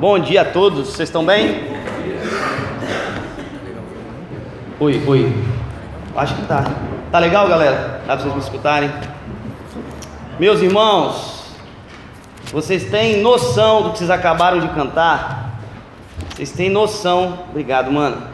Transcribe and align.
Bom 0.00 0.18
dia 0.18 0.40
a 0.40 0.44
todos, 0.46 0.88
vocês 0.88 1.10
estão 1.10 1.26
bem? 1.26 1.62
Oi, 4.80 5.04
oi. 5.06 5.32
Acho 6.16 6.36
que 6.36 6.46
tá. 6.46 6.64
Tá 7.12 7.18
legal, 7.18 7.46
galera? 7.46 8.00
Dá 8.06 8.16
para 8.16 8.22
vocês 8.22 8.32
me 8.32 8.40
escutarem? 8.40 8.90
Meus 10.38 10.62
irmãos, 10.62 11.54
vocês 12.50 12.86
têm 12.86 13.20
noção 13.20 13.82
do 13.82 13.90
que 13.90 13.98
vocês 13.98 14.08
acabaram 14.08 14.60
de 14.60 14.68
cantar? 14.68 15.60
Vocês 16.34 16.50
têm 16.50 16.70
noção, 16.70 17.40
obrigado, 17.50 17.92
mano. 17.92 18.26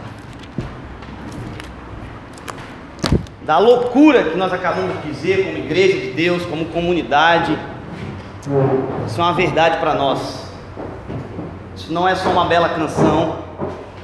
Da 3.43 3.59
loucura 3.59 4.23
que 4.23 4.37
nós 4.37 4.53
acabamos 4.53 5.03
de 5.03 5.11
dizer 5.11 5.45
como 5.45 5.59
igreja 5.59 5.99
de 5.99 6.13
Deus, 6.13 6.47
como 6.47 6.67
comunidade. 6.67 7.59
Isso 9.09 9.21
é 9.21 9.25
uma 9.25 9.35
verdade 9.35 9.79
para 9.79 9.95
nós. 9.95 10.46
Isso 11.87 11.95
não 11.95 12.09
é 12.09 12.17
só 12.17 12.31
uma 12.31 12.47
bela 12.47 12.71
canção. 12.71 13.37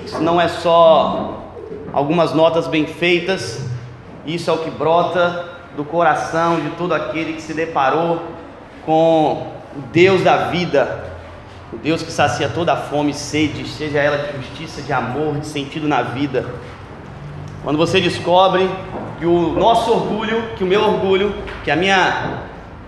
Isso 0.05 0.21
não 0.21 0.41
é 0.41 0.47
só 0.47 1.43
algumas 1.93 2.33
notas 2.33 2.69
bem 2.69 2.87
feitas. 2.87 3.61
Isso 4.25 4.49
é 4.49 4.53
o 4.53 4.59
que 4.59 4.71
brota 4.71 5.49
do 5.77 5.85
coração 5.85 6.61
de 6.61 6.71
todo 6.77 6.95
aquele 6.95 7.33
que 7.33 7.43
se 7.43 7.53
deparou 7.53 8.23
com 8.87 9.49
o 9.77 9.81
Deus 9.93 10.23
da 10.23 10.49
vida, 10.49 11.13
o 11.73 11.77
Deus 11.77 12.05
que 12.05 12.13
sacia 12.13 12.49
toda 12.49 12.73
a 12.73 12.77
fome 12.77 13.11
e 13.11 13.15
sede, 13.15 13.67
seja 13.67 13.99
ela 13.99 14.19
de 14.19 14.37
justiça, 14.37 14.81
de 14.81 14.93
amor, 14.93 15.39
de 15.41 15.47
sentido 15.49 15.89
na 15.89 16.03
vida. 16.03 16.47
Quando 17.65 17.79
você 17.79 18.01
descobre 18.01 18.71
que 19.19 19.27
o 19.27 19.55
nosso 19.55 19.91
orgulho, 19.91 20.51
que 20.57 20.63
o 20.63 20.69
meu 20.69 20.85
orgulho, 20.85 21.35
que 21.65 21.71
a 21.73 21.75
minha 21.75 22.43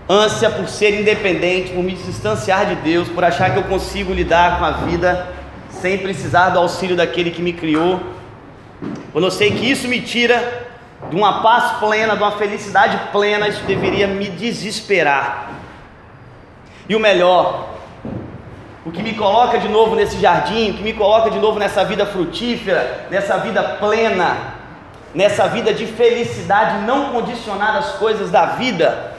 ânsia 0.07 0.49
por 0.49 0.67
ser 0.67 0.99
independente, 0.99 1.71
por 1.71 1.83
me 1.83 1.93
distanciar 1.93 2.67
de 2.67 2.75
Deus, 2.75 3.09
por 3.09 3.23
achar 3.23 3.51
que 3.51 3.57
eu 3.57 3.63
consigo 3.63 4.13
lidar 4.13 4.59
com 4.59 4.65
a 4.65 4.71
vida 4.71 5.27
sem 5.69 5.97
precisar 5.97 6.49
do 6.49 6.59
auxílio 6.59 6.95
daquele 6.95 7.31
que 7.31 7.41
me 7.41 7.53
criou, 7.53 8.01
quando 9.11 9.25
eu 9.25 9.31
sei 9.31 9.51
que 9.51 9.69
isso 9.69 9.87
me 9.87 10.01
tira 10.01 10.67
de 11.09 11.15
uma 11.15 11.41
paz 11.41 11.79
plena, 11.79 12.15
de 12.15 12.21
uma 12.21 12.33
felicidade 12.33 12.99
plena, 13.11 13.47
isso 13.47 13.63
deveria 13.63 14.07
me 14.07 14.27
desesperar. 14.29 15.51
E 16.87 16.95
o 16.95 16.99
melhor, 16.99 17.75
o 18.85 18.91
que 18.91 19.01
me 19.01 19.13
coloca 19.13 19.57
de 19.57 19.67
novo 19.67 19.95
nesse 19.95 20.19
jardim, 20.19 20.71
o 20.71 20.73
que 20.75 20.83
me 20.83 20.93
coloca 20.93 21.29
de 21.31 21.39
novo 21.39 21.57
nessa 21.57 21.83
vida 21.85 22.05
frutífera, 22.05 23.07
nessa 23.09 23.37
vida 23.37 23.63
plena, 23.79 24.35
nessa 25.13 25.47
vida 25.47 25.73
de 25.73 25.87
felicidade 25.87 26.85
não 26.85 27.13
condicionada 27.13 27.79
às 27.79 27.91
coisas 27.93 28.29
da 28.29 28.47
vida. 28.47 29.14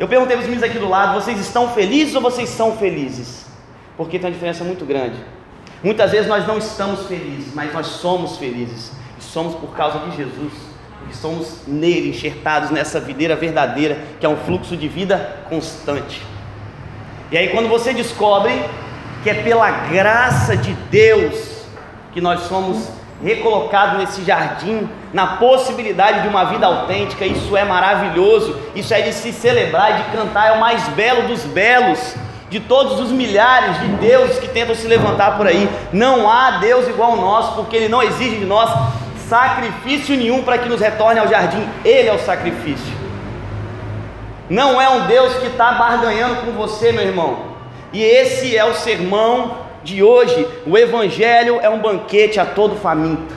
Eu 0.00 0.08
perguntei 0.08 0.34
para 0.34 0.44
os 0.44 0.48
meninos 0.48 0.68
aqui 0.68 0.78
do 0.78 0.88
lado: 0.88 1.20
vocês 1.20 1.38
estão 1.38 1.68
felizes 1.68 2.14
ou 2.14 2.22
vocês 2.22 2.48
são 2.48 2.78
felizes? 2.78 3.44
Porque 3.98 4.18
tem 4.18 4.28
uma 4.28 4.32
diferença 4.32 4.64
muito 4.64 4.86
grande. 4.86 5.16
Muitas 5.84 6.10
vezes 6.10 6.26
nós 6.26 6.46
não 6.46 6.56
estamos 6.56 7.06
felizes, 7.06 7.54
mas 7.54 7.70
nós 7.74 7.86
somos 7.86 8.38
felizes. 8.38 8.92
E 9.18 9.22
somos 9.22 9.54
por 9.54 9.76
causa 9.76 9.98
de 9.98 10.16
Jesus. 10.16 10.54
Porque 10.98 11.14
somos 11.14 11.66
nele, 11.66 12.08
enxertados 12.08 12.70
nessa 12.70 12.98
videira 12.98 13.36
verdadeira, 13.36 13.98
que 14.18 14.24
é 14.24 14.28
um 14.28 14.38
fluxo 14.38 14.74
de 14.74 14.88
vida 14.88 15.44
constante. 15.50 16.22
E 17.30 17.36
aí, 17.36 17.50
quando 17.50 17.68
você 17.68 17.92
descobre 17.92 18.52
que 19.22 19.28
é 19.28 19.34
pela 19.34 19.70
graça 19.70 20.56
de 20.56 20.72
Deus 20.90 21.60
que 22.12 22.22
nós 22.22 22.40
somos 22.44 22.88
recolocados 23.22 23.98
nesse 23.98 24.24
jardim, 24.24 24.88
na 25.12 25.26
possibilidade 25.36 26.22
de 26.22 26.28
uma 26.28 26.44
vida 26.44 26.66
autêntica, 26.66 27.26
isso 27.26 27.56
é 27.56 27.64
maravilhoso, 27.64 28.58
isso 28.74 28.94
é 28.94 29.02
de 29.02 29.12
se 29.12 29.32
celebrar, 29.32 29.96
de 29.96 30.16
cantar, 30.16 30.48
é 30.48 30.52
o 30.52 30.60
mais 30.60 30.88
belo 30.90 31.28
dos 31.28 31.44
belos, 31.44 32.14
de 32.48 32.58
todos 32.58 32.98
os 32.98 33.12
milhares 33.12 33.78
de 33.80 33.86
deuses 33.98 34.38
que 34.38 34.48
tentam 34.48 34.74
se 34.74 34.86
levantar 34.86 35.36
por 35.36 35.46
aí. 35.46 35.68
Não 35.92 36.28
há 36.28 36.52
Deus 36.58 36.88
igual 36.88 37.12
ao 37.12 37.16
nosso, 37.16 37.54
porque 37.54 37.76
Ele 37.76 37.88
não 37.88 38.02
exige 38.02 38.38
de 38.38 38.44
nós 38.44 38.70
sacrifício 39.28 40.16
nenhum 40.16 40.42
para 40.42 40.58
que 40.58 40.68
nos 40.68 40.80
retorne 40.80 41.20
ao 41.20 41.28
jardim, 41.28 41.64
Ele 41.84 42.08
é 42.08 42.12
o 42.12 42.18
sacrifício. 42.18 43.00
Não 44.48 44.80
é 44.80 44.88
um 44.88 45.06
Deus 45.06 45.34
que 45.34 45.46
está 45.46 45.72
barganhando 45.72 46.44
com 46.44 46.52
você, 46.52 46.90
meu 46.90 47.04
irmão. 47.04 47.50
E 47.92 48.02
esse 48.02 48.56
é 48.56 48.64
o 48.64 48.74
sermão 48.74 49.69
de 49.82 50.02
hoje. 50.02 50.46
O 50.66 50.76
Evangelho 50.76 51.58
é 51.60 51.68
um 51.68 51.80
banquete 51.80 52.38
a 52.38 52.46
todo 52.46 52.76
faminto. 52.76 53.34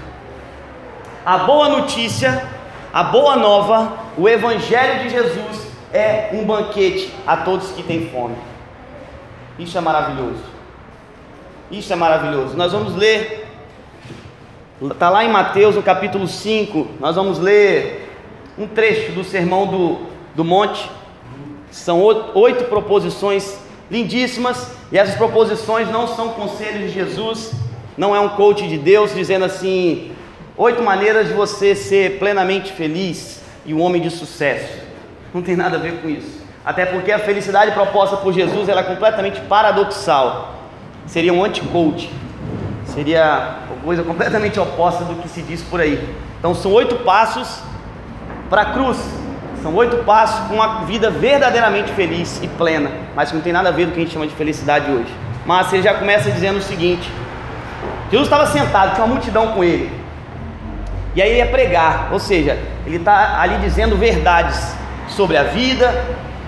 A 1.26 1.40
boa 1.40 1.70
notícia, 1.70 2.48
a 2.92 3.04
boa 3.04 3.36
nova, 3.36 3.94
o 4.18 4.28
Evangelho 4.28 5.04
de 5.04 5.10
Jesus 5.10 5.68
é 5.94 6.32
um 6.34 6.44
banquete 6.44 7.14
a 7.26 7.38
todos 7.38 7.72
que 7.72 7.84
têm 7.84 8.10
fome. 8.10 8.36
Isso 9.58 9.78
é 9.78 9.82
maravilhoso. 9.82 10.44
Isso 11.72 11.94
é 11.94 11.96
maravilhoso. 11.96 12.58
Nós 12.58 12.72
vamos 12.72 12.96
ler, 12.96 13.48
está 14.82 15.10
lá 15.10 15.24
em 15.24 15.30
Mateus, 15.30 15.76
no 15.76 15.84
capítulo 15.84 16.28
5, 16.28 16.88
nós 17.00 17.16
vamos 17.16 17.40
ler 17.40 18.12
um 18.58 18.68
trecho 18.68 19.12
do 19.14 19.24
sermão 19.24 19.68
do, 19.68 20.02
do 20.36 20.44
monte. 20.44 20.90
São 21.72 22.02
oito 22.02 22.66
proposições 22.66 23.58
lindíssimas, 23.90 24.72
e 24.92 24.98
essas 24.98 25.16
proposições 25.16 25.90
não 25.90 26.08
são 26.08 26.30
conselhos 26.30 26.82
de 26.82 26.90
Jesus, 26.90 27.52
não 27.98 28.16
é 28.16 28.20
um 28.20 28.30
coach 28.30 28.68
de 28.68 28.78
Deus 28.78 29.14
dizendo 29.14 29.46
assim: 29.46 30.12
oito 30.58 30.82
maneiras 30.82 31.28
de 31.28 31.34
você 31.34 31.76
ser 31.76 32.20
plenamente 32.20 32.72
feliz 32.72 33.42
e 33.66 33.74
um 33.74 33.82
homem 33.82 34.02
de 34.02 34.10
sucesso. 34.10 34.82
Não 35.34 35.42
tem 35.42 35.56
nada 35.56 35.78
a 35.78 35.80
ver 35.80 36.02
com 36.02 36.10
isso. 36.10 36.44
Até 36.66 36.86
porque 36.86 37.12
a 37.12 37.20
felicidade 37.20 37.72
proposta 37.72 38.18
por 38.18 38.34
Jesus 38.34 38.70
ela 38.70 38.82
é 38.82 38.84
completamente 38.84 39.42
paradoxal. 39.42 40.56
Seria 41.06 41.34
um 41.34 41.44
anti-coach. 41.44 42.10
Seria 42.86 43.58
uma 43.68 43.84
coisa 43.84 44.04
completamente 44.04 44.60
oposta 44.60 45.04
do 45.04 45.16
que 45.22 45.28
se 45.28 45.42
diz 45.42 45.62
por 45.62 45.82
aí. 45.82 46.16
Então 46.40 46.54
são 46.54 46.72
oito 46.72 46.96
passos 46.98 47.60
para 48.50 48.62
a 48.62 48.66
cruz. 48.66 48.98
São 49.64 49.74
oito 49.76 49.96
passos 50.04 50.46
para 50.46 50.54
uma 50.54 50.84
vida 50.84 51.10
verdadeiramente 51.10 51.90
feliz 51.94 52.38
e 52.44 52.50
plena, 52.50 52.92
mas 53.16 53.30
que 53.30 53.36
não 53.36 53.42
tem 53.42 53.54
nada 53.54 53.70
a 53.70 53.72
ver 53.72 53.86
com 53.86 53.92
o 53.92 53.94
que 53.94 54.02
a 54.02 54.04
gente 54.04 54.12
chama 54.12 54.28
de 54.28 54.36
felicidade 54.36 54.92
hoje. 54.92 55.08
Mas 55.46 55.72
ele 55.72 55.82
já 55.82 55.94
começa 55.94 56.30
dizendo 56.30 56.58
o 56.58 56.62
seguinte: 56.62 57.10
Jesus 58.12 58.28
estava 58.28 58.46
sentado, 58.48 58.94
tinha 58.94 59.06
uma 59.06 59.14
multidão 59.14 59.54
com 59.54 59.64
ele, 59.64 59.90
e 61.16 61.22
aí 61.22 61.30
ele 61.30 61.38
ia 61.38 61.46
pregar, 61.46 62.10
ou 62.12 62.20
seja, 62.20 62.60
ele 62.86 62.98
está 62.98 63.40
ali 63.40 63.56
dizendo 63.60 63.96
verdades 63.96 64.76
sobre 65.08 65.38
a 65.38 65.44
vida, 65.44 65.94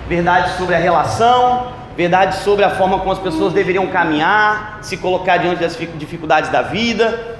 verdades 0.06 0.52
sobre 0.56 0.74
a 0.74 0.78
relação, 0.78 1.68
verdades 1.96 2.40
sobre 2.40 2.66
a 2.66 2.70
forma 2.70 2.98
como 2.98 3.12
as 3.12 3.18
pessoas 3.18 3.54
deveriam 3.54 3.86
caminhar, 3.86 4.80
se 4.82 4.98
colocar 4.98 5.38
diante 5.38 5.62
das 5.62 5.74
dificuldades 5.74 6.50
da 6.50 6.60
vida. 6.60 7.35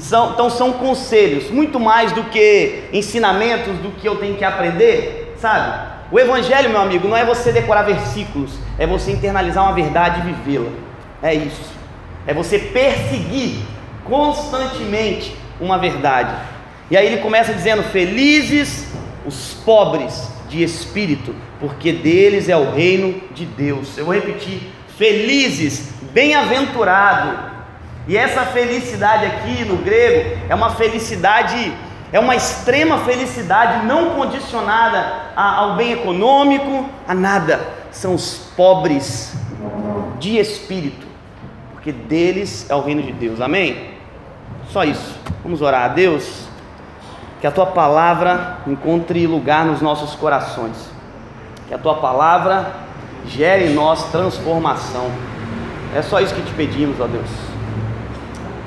São, 0.00 0.32
então 0.32 0.50
são 0.50 0.72
conselhos, 0.72 1.50
muito 1.50 1.80
mais 1.80 2.12
do 2.12 2.24
que 2.24 2.84
ensinamentos 2.92 3.78
do 3.78 3.90
que 3.90 4.06
eu 4.06 4.16
tenho 4.16 4.36
que 4.36 4.44
aprender, 4.44 5.34
sabe? 5.40 5.96
O 6.10 6.18
Evangelho, 6.18 6.70
meu 6.70 6.80
amigo, 6.80 7.06
não 7.06 7.16
é 7.16 7.24
você 7.24 7.52
decorar 7.52 7.82
versículos, 7.82 8.52
é 8.78 8.86
você 8.86 9.10
internalizar 9.12 9.64
uma 9.64 9.74
verdade 9.74 10.20
e 10.20 10.32
vivê-la. 10.32 10.70
É 11.22 11.34
isso. 11.34 11.72
É 12.26 12.32
você 12.32 12.58
perseguir 12.58 13.60
constantemente 14.04 15.36
uma 15.60 15.78
verdade. 15.78 16.34
E 16.90 16.96
aí 16.96 17.06
ele 17.06 17.18
começa 17.18 17.52
dizendo: 17.52 17.82
Felizes 17.82 18.90
os 19.26 19.54
pobres 19.64 20.30
de 20.48 20.62
espírito, 20.62 21.34
porque 21.60 21.92
deles 21.92 22.48
é 22.48 22.56
o 22.56 22.70
reino 22.70 23.20
de 23.34 23.44
Deus. 23.44 23.98
Eu 23.98 24.06
vou 24.06 24.14
repetir: 24.14 24.72
Felizes, 24.96 25.90
bem-aventurado 26.12 27.57
e 28.08 28.16
essa 28.16 28.46
felicidade 28.46 29.26
aqui 29.26 29.66
no 29.66 29.76
grego 29.76 30.40
é 30.48 30.54
uma 30.54 30.70
felicidade, 30.70 31.74
é 32.10 32.18
uma 32.18 32.34
extrema 32.34 33.00
felicidade 33.00 33.84
não 33.84 34.14
condicionada 34.14 35.12
ao 35.36 35.76
bem 35.76 35.92
econômico, 35.92 36.88
a 37.06 37.12
nada. 37.14 37.60
São 37.92 38.14
os 38.14 38.50
pobres 38.56 39.36
de 40.18 40.38
espírito, 40.38 41.06
porque 41.72 41.92
deles 41.92 42.68
é 42.70 42.74
o 42.74 42.80
reino 42.80 43.02
de 43.02 43.12
Deus. 43.12 43.42
Amém? 43.42 43.90
Só 44.70 44.84
isso. 44.84 45.18
Vamos 45.42 45.60
orar 45.60 45.84
a 45.84 45.88
Deus. 45.88 46.48
Que 47.42 47.46
a 47.46 47.50
tua 47.50 47.66
palavra 47.66 48.56
encontre 48.66 49.26
lugar 49.26 49.66
nos 49.66 49.82
nossos 49.82 50.14
corações. 50.14 50.90
Que 51.68 51.74
a 51.74 51.78
tua 51.78 51.96
palavra 51.96 52.72
gere 53.26 53.66
em 53.66 53.74
nós 53.74 54.10
transformação. 54.10 55.10
É 55.94 56.00
só 56.00 56.20
isso 56.20 56.34
que 56.34 56.42
te 56.42 56.52
pedimos, 56.54 56.98
ó 57.00 57.06
Deus. 57.06 57.47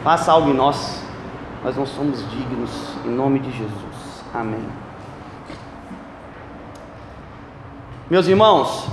Faça 0.03 0.31
algo 0.31 0.49
em 0.49 0.53
nós, 0.53 1.03
nós 1.63 1.77
não 1.77 1.85
somos 1.85 2.27
dignos, 2.31 2.71
em 3.05 3.09
nome 3.09 3.39
de 3.39 3.51
Jesus. 3.51 4.23
Amém. 4.33 4.65
Meus 8.09 8.27
irmãos, 8.27 8.87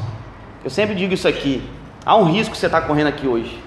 eu 0.63 0.69
sempre 0.69 0.95
digo 0.95 1.15
isso 1.15 1.27
aqui: 1.27 1.67
há 2.05 2.15
um 2.15 2.25
risco 2.25 2.53
que 2.53 2.59
você 2.59 2.67
está 2.67 2.83
correndo 2.83 3.07
aqui 3.07 3.27
hoje. 3.27 3.59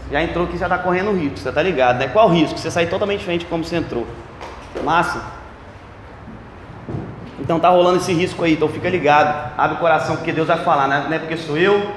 Você 0.00 0.12
já 0.12 0.22
entrou 0.24 0.44
aqui, 0.44 0.58
já 0.58 0.66
está 0.66 0.78
correndo 0.78 1.12
risco, 1.12 1.38
você 1.38 1.48
está 1.48 1.62
ligado, 1.62 1.98
né? 1.98 2.08
Qual 2.08 2.28
o 2.28 2.32
risco? 2.32 2.58
Você 2.58 2.70
sair 2.70 2.88
totalmente 2.88 3.20
diferente 3.20 3.42
de 3.42 3.46
como 3.46 3.62
você 3.64 3.76
entrou. 3.76 4.04
Massa? 4.82 5.22
Então 7.38 7.60
tá 7.60 7.68
rolando 7.68 7.98
esse 7.98 8.12
risco 8.12 8.42
aí, 8.42 8.54
então 8.54 8.68
fica 8.68 8.88
ligado, 8.88 9.52
abre 9.56 9.76
o 9.76 9.80
coração, 9.80 10.16
porque 10.16 10.32
Deus 10.32 10.48
vai 10.48 10.58
falar, 10.58 10.88
né? 10.88 11.06
não 11.08 11.16
é 11.16 11.18
porque 11.18 11.36
sou 11.36 11.56
eu, 11.56 11.92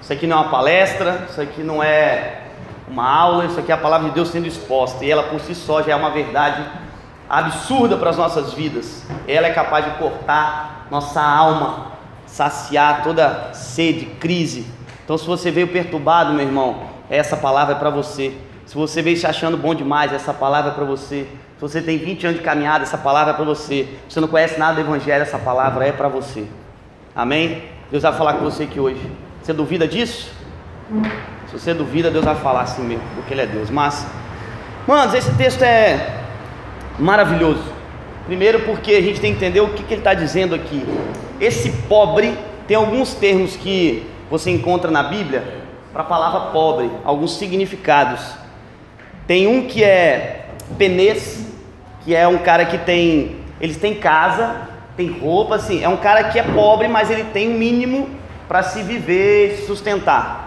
Isso 0.00 0.12
aqui 0.12 0.26
não 0.26 0.38
é 0.38 0.40
uma 0.40 0.50
palestra, 0.50 1.26
isso 1.30 1.40
aqui 1.40 1.62
não 1.62 1.82
é 1.82 2.43
uma 2.88 3.08
aula, 3.08 3.46
isso 3.46 3.58
aqui 3.58 3.72
é 3.72 3.74
a 3.74 3.78
palavra 3.78 4.08
de 4.08 4.14
Deus 4.14 4.28
sendo 4.28 4.46
exposta, 4.46 5.04
e 5.04 5.10
ela 5.10 5.24
por 5.24 5.40
si 5.40 5.54
só 5.54 5.82
já 5.82 5.92
é 5.92 5.96
uma 5.96 6.10
verdade 6.10 6.62
absurda 7.28 7.96
para 7.96 8.10
as 8.10 8.16
nossas 8.16 8.52
vidas. 8.52 9.04
Ela 9.26 9.46
é 9.46 9.52
capaz 9.52 9.84
de 9.84 9.92
cortar 9.92 10.86
nossa 10.90 11.22
alma, 11.22 11.92
saciar 12.26 13.02
toda 13.02 13.52
sede, 13.52 14.06
crise. 14.06 14.66
Então, 15.04 15.16
se 15.18 15.26
você 15.26 15.50
veio 15.50 15.68
perturbado, 15.68 16.32
meu 16.32 16.46
irmão, 16.46 16.82
essa 17.10 17.36
palavra 17.36 17.74
é 17.74 17.78
para 17.78 17.90
você. 17.90 18.34
Se 18.66 18.74
você 18.74 19.02
veio 19.02 19.16
se 19.16 19.26
achando 19.26 19.56
bom 19.56 19.74
demais, 19.74 20.12
essa 20.12 20.32
palavra 20.32 20.70
é 20.70 20.74
para 20.74 20.84
você. 20.84 21.26
Se 21.56 21.60
você 21.60 21.82
tem 21.82 21.98
20 21.98 22.26
anos 22.26 22.38
de 22.38 22.44
caminhada, 22.44 22.84
essa 22.84 22.98
palavra 22.98 23.32
é 23.32 23.36
para 23.36 23.44
você. 23.44 23.88
Se 24.08 24.14
você 24.14 24.20
não 24.20 24.28
conhece 24.28 24.58
nada 24.58 24.74
do 24.74 24.80
Evangelho, 24.80 25.22
essa 25.22 25.38
palavra 25.38 25.86
é 25.86 25.92
para 25.92 26.08
você. 26.08 26.46
Amém? 27.14 27.62
Deus 27.90 28.02
vai 28.02 28.12
falar 28.12 28.34
com 28.34 28.44
você 28.44 28.64
aqui 28.64 28.80
hoje. 28.80 29.00
Você 29.42 29.52
duvida 29.52 29.86
disso? 29.86 30.32
Se 31.48 31.58
você 31.58 31.74
duvida, 31.74 32.10
Deus 32.10 32.24
vai 32.24 32.36
falar 32.36 32.62
assim 32.62 32.82
mesmo, 32.82 33.04
porque 33.14 33.32
Ele 33.34 33.42
é 33.42 33.46
Deus. 33.46 33.70
Mas, 33.70 34.06
manos, 34.86 35.14
esse 35.14 35.32
texto 35.34 35.62
é 35.62 36.20
maravilhoso. 36.98 37.62
Primeiro, 38.26 38.60
porque 38.60 38.92
a 38.92 39.02
gente 39.02 39.20
tem 39.20 39.32
que 39.32 39.36
entender 39.36 39.60
o 39.60 39.68
que, 39.68 39.82
que 39.82 39.92
ele 39.92 40.00
está 40.00 40.14
dizendo 40.14 40.54
aqui. 40.54 40.82
Esse 41.38 41.70
pobre 41.88 42.36
tem 42.66 42.76
alguns 42.76 43.14
termos 43.14 43.54
que 43.54 44.06
você 44.30 44.50
encontra 44.50 44.90
na 44.90 45.02
Bíblia 45.02 45.44
para 45.92 46.02
a 46.02 46.06
palavra 46.06 46.50
pobre, 46.50 46.90
alguns 47.04 47.36
significados. 47.36 48.20
Tem 49.26 49.46
um 49.46 49.66
que 49.66 49.84
é 49.84 50.46
penês, 50.78 51.46
que 52.02 52.14
é 52.14 52.26
um 52.26 52.38
cara 52.38 52.64
que 52.64 52.78
tem, 52.78 53.36
eles 53.60 53.76
têm 53.76 53.94
casa, 53.94 54.68
tem 54.96 55.10
roupa, 55.10 55.56
assim, 55.56 55.82
é 55.82 55.88
um 55.88 55.96
cara 55.96 56.24
que 56.24 56.38
é 56.38 56.42
pobre, 56.42 56.88
mas 56.88 57.10
ele 57.10 57.24
tem 57.24 57.48
o 57.48 57.52
um 57.52 57.58
mínimo 57.58 58.08
para 58.48 58.62
se 58.62 58.82
viver, 58.82 59.56
se 59.56 59.66
sustentar. 59.66 60.43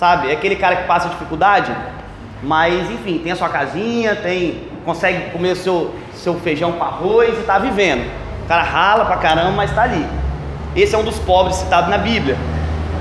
Sabe? 0.00 0.30
É 0.30 0.32
aquele 0.32 0.56
cara 0.56 0.76
que 0.76 0.84
passa 0.84 1.10
dificuldade, 1.10 1.70
mas 2.42 2.90
enfim, 2.90 3.18
tem 3.18 3.32
a 3.32 3.36
sua 3.36 3.50
casinha, 3.50 4.16
tem 4.16 4.62
consegue 4.82 5.28
comer 5.30 5.54
seu, 5.56 5.94
seu 6.14 6.40
feijão 6.40 6.72
com 6.72 6.82
arroz 6.82 7.36
e 7.36 7.40
está 7.42 7.58
vivendo. 7.58 8.10
O 8.42 8.48
cara 8.48 8.62
rala 8.62 9.04
pra 9.04 9.18
caramba, 9.18 9.50
mas 9.50 9.68
está 9.68 9.82
ali. 9.82 10.06
Esse 10.74 10.94
é 10.94 10.98
um 10.98 11.04
dos 11.04 11.18
pobres 11.18 11.56
citado 11.56 11.90
na 11.90 11.98
Bíblia. 11.98 12.38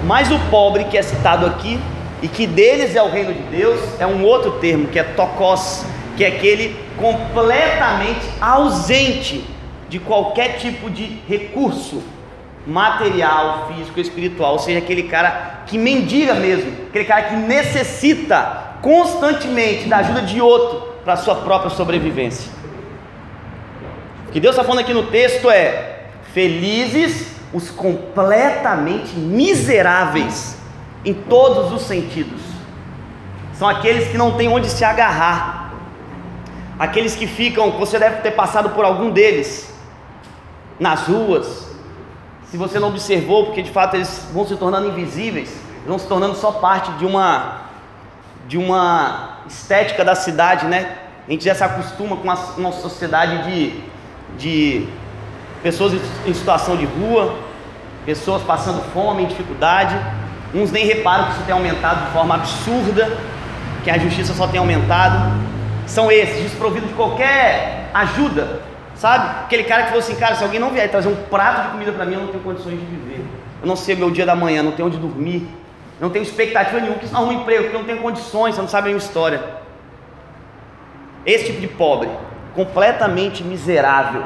Mas 0.05 0.29
o 0.29 0.37
pobre 0.51 0.83
que 0.83 0.97
é 0.97 1.01
citado 1.01 1.45
aqui, 1.45 1.79
e 2.21 2.27
que 2.27 2.45
deles 2.45 2.93
é 2.97 3.01
o 3.01 3.09
reino 3.09 3.33
de 3.33 3.43
Deus, 3.43 3.79
é 3.97 4.05
um 4.05 4.25
outro 4.25 4.51
termo, 4.59 4.89
que 4.89 4.99
é 4.99 5.03
tokos, 5.03 5.85
que 6.17 6.25
é 6.25 6.27
aquele 6.27 6.77
completamente 6.97 8.27
ausente 8.41 9.45
de 9.87 9.99
qualquer 9.99 10.57
tipo 10.57 10.89
de 10.89 11.17
recurso 11.29 12.03
material, 12.69 13.67
físico, 13.73 13.99
espiritual, 13.99 14.53
ou 14.53 14.59
seja, 14.59 14.79
aquele 14.79 15.03
cara 15.03 15.63
que 15.65 15.77
mendiga 15.77 16.33
mesmo, 16.35 16.71
aquele 16.87 17.05
cara 17.05 17.23
que 17.23 17.35
necessita 17.35 18.75
constantemente 18.81 19.87
da 19.89 19.97
ajuda 19.97 20.21
de 20.21 20.39
outro 20.39 20.93
para 21.03 21.13
a 21.13 21.17
sua 21.17 21.35
própria 21.35 21.69
sobrevivência. 21.69 22.51
O 24.27 24.31
que 24.31 24.39
Deus 24.39 24.55
está 24.55 24.63
falando 24.63 24.81
aqui 24.81 24.93
no 24.93 25.07
texto 25.07 25.49
é: 25.49 26.05
felizes 26.33 27.35
os 27.51 27.69
completamente 27.71 29.15
miseráveis 29.15 30.57
em 31.03 31.13
todos 31.13 31.73
os 31.73 31.81
sentidos. 31.81 32.41
São 33.53 33.67
aqueles 33.67 34.09
que 34.09 34.17
não 34.17 34.37
têm 34.37 34.47
onde 34.47 34.69
se 34.69 34.85
agarrar. 34.85 35.73
Aqueles 36.77 37.15
que 37.15 37.27
ficam, 37.27 37.71
você 37.71 37.99
deve 37.99 38.21
ter 38.21 38.31
passado 38.31 38.69
por 38.69 38.85
algum 38.85 39.09
deles 39.09 39.73
nas 40.79 41.07
ruas. 41.07 41.67
Se 42.49 42.57
você 42.57 42.79
não 42.79 42.87
observou, 42.87 43.45
porque 43.45 43.61
de 43.61 43.69
fato 43.69 43.95
eles 43.95 44.27
vão 44.33 44.45
se 44.47 44.55
tornando 44.55 44.87
invisíveis, 44.87 45.55
vão 45.85 45.99
se 45.99 46.07
tornando 46.07 46.35
só 46.35 46.51
parte 46.53 46.91
de 46.93 47.05
uma 47.05 47.69
de 48.47 48.57
uma 48.57 49.37
estética 49.47 50.03
da 50.03 50.15
cidade, 50.15 50.65
né? 50.65 50.95
A 51.27 51.31
gente 51.31 51.45
já 51.45 51.53
se 51.53 51.63
acostuma 51.63 52.17
com 52.17 52.27
uma 52.57 52.71
sociedade 52.71 53.43
de, 53.43 53.79
de 54.39 54.87
pessoas 55.61 55.93
em 56.25 56.33
situação 56.33 56.75
de 56.75 56.85
rua, 56.85 57.35
pessoas 58.07 58.41
passando 58.41 58.81
fome, 58.91 59.21
em 59.23 59.27
dificuldade. 59.27 59.95
Uns 60.51 60.71
nem 60.71 60.83
reparam 60.87 61.25
que 61.25 61.33
isso 61.33 61.43
tem 61.43 61.53
aumentado 61.53 62.07
de 62.07 62.11
forma 62.11 62.33
absurda, 62.33 63.15
que 63.83 63.91
a 63.91 63.99
justiça 63.99 64.33
só 64.33 64.47
tem 64.47 64.59
aumentado. 64.59 65.31
São 65.85 66.11
esses, 66.11 66.41
desprovidos 66.41 66.89
de 66.89 66.95
qualquer 66.95 67.91
ajuda, 67.93 68.63
sabe? 68.99 69.45
Aquele 69.45 69.63
cara 69.63 69.83
que 69.83 69.89
falou 69.89 70.03
assim: 70.03 70.15
cara, 70.15 70.35
se 70.35 70.43
alguém 70.43 70.59
não 70.59 70.69
vier 70.69 70.89
trazer 70.91 71.07
um 71.07 71.15
prato 71.15 71.63
de 71.63 71.67
comida 71.69 71.91
para 71.91 72.05
mim, 72.05 72.13
eu 72.13 72.21
não 72.21 72.27
tenho 72.27 72.43
condições 72.43 72.79
de 72.79 72.85
viver. 72.85 73.25
Eu 73.61 73.67
não 73.67 73.75
sei 73.75 73.95
o 73.95 73.97
meu 73.97 74.11
dia 74.11 74.25
da 74.25 74.35
manhã, 74.35 74.61
não 74.61 74.73
tenho 74.73 74.87
onde 74.87 74.97
dormir, 74.97 75.47
não 75.99 76.09
tenho 76.09 76.23
expectativa 76.23 76.79
nenhuma, 76.79 76.99
que 76.99 77.05
isso 77.05 77.13
não 77.13 77.21
arruma 77.21 77.41
emprego, 77.41 77.63
porque 77.63 77.77
não 77.77 77.85
tenho 77.85 78.01
condições, 78.01 78.55
você 78.55 78.61
não 78.61 78.67
sabe 78.67 78.87
a 78.87 78.91
minha 78.91 78.97
história. 78.97 79.41
Esse 81.25 81.47
tipo 81.47 81.61
de 81.61 81.67
pobre, 81.67 82.09
completamente 82.53 83.43
miserável. 83.43 84.23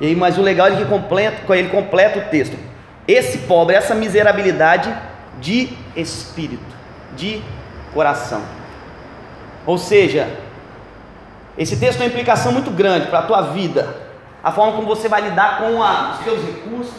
E 0.00 0.06
aí, 0.06 0.16
mas 0.16 0.38
o 0.38 0.42
legal 0.42 0.68
é 0.68 0.76
que 0.76 0.84
completa, 0.86 1.56
ele 1.56 1.68
completa 1.68 2.18
o 2.18 2.22
texto. 2.30 2.56
Esse 3.06 3.38
pobre, 3.38 3.76
essa 3.76 3.94
miserabilidade 3.94 4.92
de 5.40 5.68
espírito, 5.94 6.74
de 7.14 7.42
coração. 7.92 8.42
Ou 9.66 9.76
seja, 9.76 10.28
esse 11.56 11.76
texto 11.76 11.98
tem 11.98 12.06
uma 12.06 12.12
implicação 12.12 12.52
muito 12.52 12.70
grande 12.70 13.06
para 13.06 13.20
a 13.20 13.22
tua 13.22 13.40
vida, 13.42 13.96
a 14.42 14.50
forma 14.52 14.72
como 14.72 14.86
você 14.86 15.08
vai 15.08 15.22
lidar 15.22 15.58
com 15.58 15.82
a, 15.82 16.12
os 16.12 16.24
teus 16.24 16.44
recursos, 16.44 16.94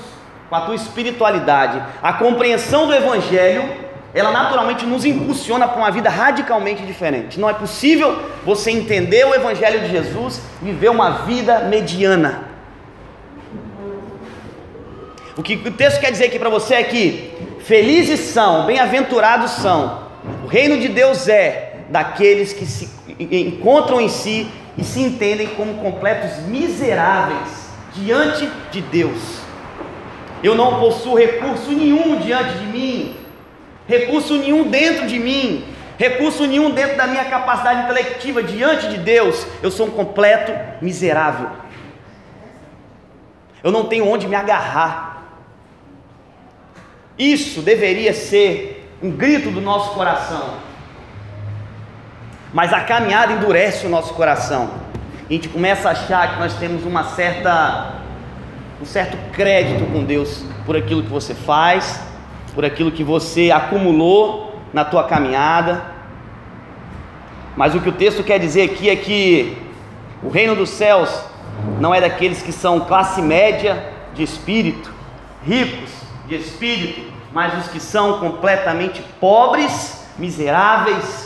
com 0.49 0.55
a 0.55 0.61
tua 0.61 0.75
espiritualidade, 0.75 1.81
a 2.01 2.13
compreensão 2.13 2.87
do 2.87 2.93
Evangelho 2.93 3.85
ela 4.15 4.31
naturalmente 4.31 4.85
nos 4.85 5.03
impulsiona 5.03 5.67
para 5.67 5.77
uma 5.77 5.91
vida 5.91 6.09
radicalmente 6.09 6.85
diferente. 6.85 7.37
Não 7.37 7.49
é 7.49 7.53
possível 7.53 8.17
você 8.45 8.71
entender 8.71 9.25
o 9.25 9.35
Evangelho 9.35 9.81
de 9.81 9.89
Jesus 9.89 10.41
e 10.61 10.65
viver 10.67 10.87
uma 10.87 11.25
vida 11.25 11.59
mediana. 11.59 12.45
O 15.35 15.43
que 15.43 15.55
o 15.55 15.71
texto 15.71 15.99
quer 15.99 16.11
dizer 16.11 16.27
aqui 16.27 16.39
para 16.39 16.49
você 16.49 16.75
é 16.75 16.83
que 16.83 17.33
felizes 17.59 18.21
são, 18.21 18.65
bem-aventurados 18.65 19.51
são, 19.51 20.05
o 20.45 20.47
reino 20.47 20.79
de 20.79 20.87
Deus 20.87 21.27
é 21.27 21.74
daqueles 21.89 22.53
que 22.53 22.65
se 22.65 22.89
encontram 23.19 24.01
em 24.01 24.09
si 24.09 24.47
e 24.77 24.83
se 24.83 25.01
entendem 25.01 25.47
como 25.49 25.75
completos 25.75 26.45
miseráveis 26.47 27.69
diante 27.93 28.49
de 28.71 28.81
Deus. 28.81 29.39
Eu 30.43 30.55
não 30.55 30.79
possuo 30.79 31.17
recurso 31.17 31.71
nenhum 31.71 32.19
diante 32.19 32.57
de 32.57 32.65
mim, 32.65 33.15
recurso 33.87 34.37
nenhum 34.37 34.69
dentro 34.69 35.07
de 35.07 35.17
mim, 35.17 35.65
recurso 35.97 36.45
nenhum 36.45 36.71
dentro 36.71 36.97
da 36.97 37.07
minha 37.07 37.25
capacidade 37.25 37.83
intelectiva 37.83 38.43
diante 38.43 38.89
de 38.89 38.97
Deus, 38.97 39.45
eu 39.63 39.71
sou 39.71 39.87
um 39.87 39.91
completo 39.91 40.51
miserável. 40.81 41.49
Eu 43.63 43.71
não 43.71 43.85
tenho 43.85 44.07
onde 44.07 44.27
me 44.27 44.35
agarrar. 44.35 45.23
Isso 47.17 47.61
deveria 47.61 48.13
ser 48.13 48.93
um 49.01 49.09
grito 49.09 49.49
do 49.49 49.61
nosso 49.61 49.95
coração. 49.95 50.55
Mas 52.55 52.71
a 52.71 52.79
caminhada 52.79 53.33
endurece 53.33 53.85
o 53.85 53.89
nosso 53.89 54.13
coração. 54.13 54.69
A 55.29 55.33
gente 55.33 55.49
começa 55.49 55.89
a 55.89 55.91
achar 55.91 56.33
que 56.33 56.39
nós 56.39 56.53
temos 56.53 56.85
uma 56.85 57.03
certa 57.03 57.95
um 58.81 58.85
certo 58.85 59.17
crédito 59.33 59.85
com 59.91 60.05
Deus 60.05 60.45
por 60.65 60.77
aquilo 60.77 61.03
que 61.03 61.09
você 61.09 61.33
faz, 61.33 61.99
por 62.53 62.63
aquilo 62.63 62.93
que 62.93 63.03
você 63.03 63.51
acumulou 63.51 64.57
na 64.71 64.85
tua 64.85 65.03
caminhada. 65.03 65.83
Mas 67.57 67.75
o 67.75 67.81
que 67.81 67.89
o 67.89 67.91
texto 67.91 68.23
quer 68.23 68.39
dizer 68.39 68.71
aqui 68.71 68.89
é 68.89 68.95
que 68.95 69.57
o 70.23 70.29
reino 70.29 70.55
dos 70.55 70.69
céus 70.69 71.09
não 71.81 71.93
é 71.93 71.99
daqueles 71.99 72.41
que 72.41 72.53
são 72.53 72.79
classe 72.79 73.21
média 73.21 73.91
de 74.13 74.23
espírito, 74.23 74.93
ricos 75.45 75.89
de 76.25 76.35
espírito, 76.35 77.01
mas 77.33 77.65
os 77.65 77.67
que 77.67 77.81
são 77.81 78.17
completamente 78.19 79.01
pobres, 79.19 80.05
miseráveis, 80.17 81.24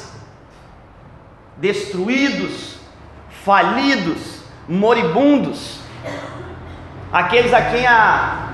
destruídos, 1.60 2.78
falidos, 3.44 4.42
moribundos, 4.68 5.80
aqueles 7.12 7.54
a 7.54 7.62
quem 7.62 7.86
a, 7.86 8.50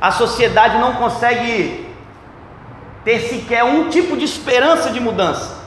a 0.00 0.10
sociedade 0.10 0.78
não 0.78 0.94
consegue 0.94 1.86
ter 3.04 3.20
sequer 3.20 3.64
um 3.64 3.88
tipo 3.88 4.16
de 4.16 4.24
esperança 4.24 4.90
de 4.90 5.00
mudança. 5.00 5.58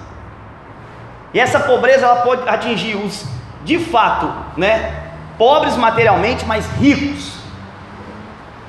E 1.33 1.39
essa 1.39 1.59
pobreza 1.59 2.05
ela 2.05 2.21
pode 2.21 2.47
atingir 2.47 2.95
os, 2.95 3.25
de 3.63 3.79
fato, 3.79 4.31
né, 4.57 5.11
pobres 5.37 5.75
materialmente, 5.75 6.45
mas 6.45 6.65
ricos. 6.77 7.39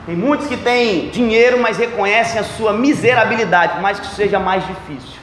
Tem 0.07 0.16
muitos 0.16 0.49
que 0.49 0.57
têm 0.57 1.11
dinheiro, 1.11 1.61
mas 1.61 1.78
reconhecem 1.78 2.40
a 2.40 2.45
sua 2.45 2.73
miserabilidade, 2.73 3.81
mas 3.81 4.00
que 4.00 4.07
seja 4.07 4.38
mais 4.38 4.66
difícil. 4.66 5.22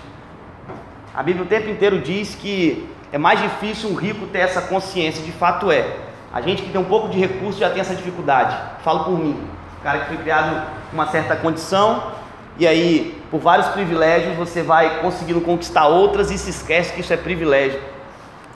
A 1.19 1.23
Bíblia 1.23 1.43
o 1.43 1.47
tempo 1.49 1.69
inteiro 1.69 1.99
diz 1.99 2.33
que 2.33 2.87
é 3.11 3.17
mais 3.17 3.41
difícil 3.41 3.89
um 3.89 3.93
rico 3.93 4.25
ter 4.27 4.39
essa 4.39 4.61
consciência, 4.61 5.21
de 5.21 5.33
fato 5.33 5.69
é. 5.69 5.97
A 6.31 6.39
gente 6.39 6.61
que 6.61 6.69
tem 6.69 6.79
um 6.79 6.85
pouco 6.85 7.09
de 7.09 7.19
recurso 7.19 7.59
já 7.59 7.69
tem 7.69 7.81
essa 7.81 7.93
dificuldade. 7.93 8.55
Falo 8.85 9.03
por 9.03 9.19
mim, 9.19 9.37
o 9.77 9.83
cara 9.83 9.99
que 9.99 10.05
foi 10.07 10.15
criado 10.15 10.65
com 10.89 10.93
uma 10.93 11.07
certa 11.07 11.35
condição, 11.35 12.13
e 12.57 12.65
aí 12.65 13.21
por 13.29 13.41
vários 13.41 13.67
privilégios 13.67 14.37
você 14.37 14.63
vai 14.63 15.01
conseguindo 15.01 15.41
conquistar 15.41 15.87
outras 15.87 16.31
e 16.31 16.37
se 16.37 16.51
esquece 16.51 16.93
que 16.93 17.01
isso 17.01 17.11
é 17.11 17.17
privilégio. 17.17 17.81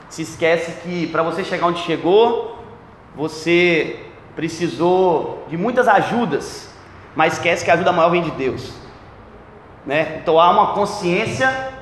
Se 0.08 0.22
esquece 0.22 0.72
que 0.80 1.06
para 1.08 1.22
você 1.22 1.44
chegar 1.44 1.66
onde 1.66 1.82
chegou, 1.82 2.64
você 3.14 4.00
precisou 4.34 5.44
de 5.50 5.58
muitas 5.58 5.86
ajudas, 5.86 6.70
mas 7.14 7.34
esquece 7.34 7.62
que 7.62 7.70
a 7.70 7.74
ajuda 7.74 7.92
maior 7.92 8.08
vem 8.08 8.22
de 8.22 8.30
Deus. 8.30 8.72
Né? 9.84 10.20
Então 10.22 10.40
há 10.40 10.50
uma 10.50 10.68
consciência 10.68 11.73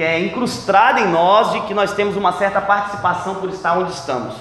que 0.00 0.04
é 0.04 0.18
incrustada 0.18 0.98
em 0.98 1.08
nós 1.08 1.52
de 1.52 1.60
que 1.60 1.74
nós 1.74 1.92
temos 1.92 2.16
uma 2.16 2.32
certa 2.32 2.58
participação 2.58 3.34
por 3.34 3.50
estar 3.50 3.76
onde 3.76 3.92
estamos. 3.92 4.34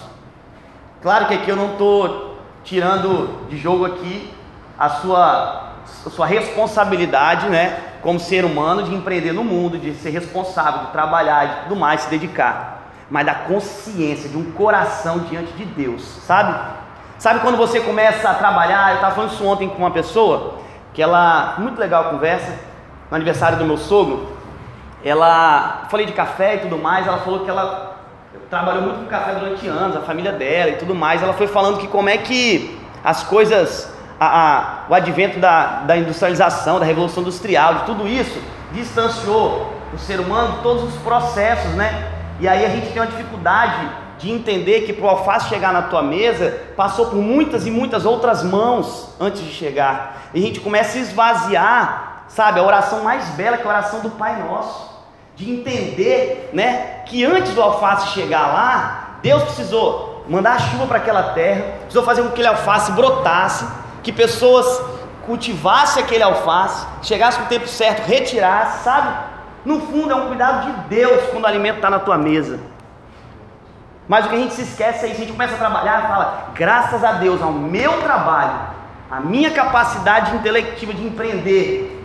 Claro 1.01 1.25
que 1.25 1.33
aqui 1.33 1.49
eu 1.49 1.55
não 1.57 1.73
estou 1.73 2.37
tirando 2.63 3.45
de 3.49 3.57
jogo 3.57 3.83
aqui 3.85 4.33
a 4.77 4.87
sua, 4.87 5.73
a 6.05 6.09
sua 6.09 6.25
responsabilidade, 6.25 7.49
né, 7.49 7.77
como 8.01 8.21
ser 8.21 8.45
humano, 8.45 8.83
de 8.83 8.95
empreender 8.95 9.33
no 9.33 9.43
mundo, 9.43 9.77
de 9.77 9.93
ser 9.95 10.11
responsável, 10.11 10.85
de 10.85 10.91
trabalhar, 10.93 11.45
de 11.45 11.63
tudo 11.63 11.75
mais, 11.75 12.03
se 12.03 12.09
dedicar, 12.09 12.93
mas 13.11 13.25
da 13.25 13.35
consciência, 13.35 14.29
de 14.29 14.37
um 14.37 14.53
coração 14.53 15.19
diante 15.29 15.51
de 15.51 15.65
Deus, 15.65 16.01
sabe? 16.25 16.57
Sabe 17.17 17.41
quando 17.41 17.57
você 17.57 17.81
começa 17.81 18.29
a 18.29 18.33
trabalhar? 18.33 18.91
Eu 18.91 18.95
estava 18.95 19.13
falando 19.13 19.33
isso 19.33 19.43
ontem 19.45 19.67
com 19.67 19.79
uma 19.79 19.91
pessoa, 19.91 20.59
que 20.93 21.01
ela, 21.01 21.55
muito 21.57 21.77
legal 21.77 22.05
a 22.05 22.09
conversa, 22.11 22.57
no 23.11 23.15
aniversário 23.17 23.57
do 23.57 23.65
meu 23.65 23.75
sogro, 23.75 24.38
ela, 25.03 25.87
falei 25.89 26.05
de 26.05 26.13
café 26.13 26.55
e 26.55 26.59
tudo 26.59 26.77
mais, 26.77 27.07
ela 27.07 27.19
falou 27.19 27.41
que 27.41 27.49
ela 27.49 27.97
trabalhou 28.49 28.81
muito 28.81 28.99
com 28.99 29.05
café 29.05 29.33
durante 29.35 29.67
anos, 29.67 29.95
a 29.95 30.01
família 30.01 30.31
dela 30.31 30.71
e 30.71 30.75
tudo 30.75 30.95
mais, 30.95 31.21
ela 31.21 31.33
foi 31.33 31.47
falando 31.47 31.79
que 31.79 31.87
como 31.87 32.09
é 32.09 32.17
que 32.17 32.79
as 33.03 33.23
coisas, 33.23 33.93
a, 34.19 34.25
a, 34.25 34.89
o 34.89 34.93
advento 34.93 35.39
da, 35.39 35.81
da 35.81 35.97
industrialização, 35.97 36.79
da 36.79 36.85
revolução 36.85 37.21
industrial, 37.21 37.75
de 37.75 37.83
tudo 37.83 38.07
isso, 38.07 38.41
distanciou 38.71 39.73
o 39.93 39.97
ser 39.97 40.19
humano 40.19 40.59
todos 40.61 40.83
os 40.83 40.95
processos, 41.01 41.71
né? 41.71 42.11
E 42.39 42.47
aí 42.47 42.65
a 42.65 42.69
gente 42.69 42.91
tem 42.91 43.01
uma 43.01 43.07
dificuldade 43.07 43.89
de 44.17 44.29
entender 44.29 44.81
que 44.81 44.91
para 44.91 45.05
o 45.05 45.09
alface 45.09 45.47
chegar 45.47 45.71
na 45.71 45.83
tua 45.83 46.03
mesa, 46.03 46.61
passou 46.75 47.07
por 47.07 47.15
muitas 47.15 47.65
e 47.65 47.71
muitas 47.71 48.05
outras 48.05 48.43
mãos 48.43 49.15
antes 49.19 49.41
de 49.41 49.51
chegar. 49.51 50.29
E 50.33 50.39
a 50.39 50.45
gente 50.45 50.59
começa 50.59 50.97
a 50.97 51.01
esvaziar, 51.01 52.23
sabe, 52.27 52.59
a 52.59 52.63
oração 52.63 53.01
mais 53.03 53.29
bela 53.29 53.57
que 53.57 53.65
a 53.65 53.69
oração 53.69 54.01
do 54.01 54.09
Pai 54.11 54.41
Nosso. 54.43 54.88
De 55.39 55.49
entender, 55.49 56.49
né, 56.51 57.01
que 57.05 57.23
antes 57.23 57.53
do 57.53 57.61
alface 57.61 58.09
chegar 58.09 58.47
lá, 58.47 59.19
Deus 59.21 59.41
precisou 59.43 60.25
mandar 60.27 60.55
a 60.55 60.59
chuva 60.59 60.85
para 60.85 60.97
aquela 60.97 61.23
terra, 61.31 61.63
precisou 61.79 62.03
fazer 62.03 62.21
com 62.21 62.27
que 62.27 62.33
aquele 62.33 62.49
alface 62.49 62.91
brotasse, 62.91 63.65
que 64.03 64.11
pessoas 64.11 64.81
cultivassem 65.25 66.03
aquele 66.03 66.23
alface, 66.23 66.85
chegasse 67.01 67.39
no 67.39 67.45
tempo 67.45 67.69
certo, 67.69 68.05
retirasse, 68.05 68.83
sabe? 68.83 69.15
No 69.63 69.79
fundo 69.79 70.11
é 70.11 70.15
um 70.15 70.27
cuidado 70.27 70.65
de 70.65 70.89
Deus 70.89 71.29
quando 71.31 71.45
o 71.45 71.47
alimento 71.47 71.77
está 71.77 71.89
na 71.89 71.99
tua 71.99 72.17
mesa. 72.17 72.59
Mas 74.09 74.25
o 74.25 74.29
que 74.29 74.35
a 74.35 74.39
gente 74.39 74.53
se 74.55 74.63
esquece 74.63 75.05
é 75.05 75.09
isso, 75.09 75.17
a 75.17 75.19
gente 75.19 75.31
começa 75.31 75.55
a 75.55 75.57
trabalhar 75.57 76.03
e 76.03 76.07
fala, 76.07 76.47
graças 76.53 77.01
a 77.01 77.13
Deus, 77.13 77.41
ao 77.41 77.53
meu 77.53 78.01
trabalho, 78.01 78.59
a 79.09 79.21
minha 79.21 79.51
capacidade 79.51 80.35
intelectiva 80.35 80.93
de 80.93 81.05
empreender, 81.05 81.98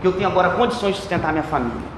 que 0.00 0.06
eu 0.06 0.12
tenho 0.12 0.28
agora 0.28 0.50
condições 0.50 0.94
de 0.94 1.00
sustentar 1.00 1.32
minha 1.32 1.44
família. 1.44 1.96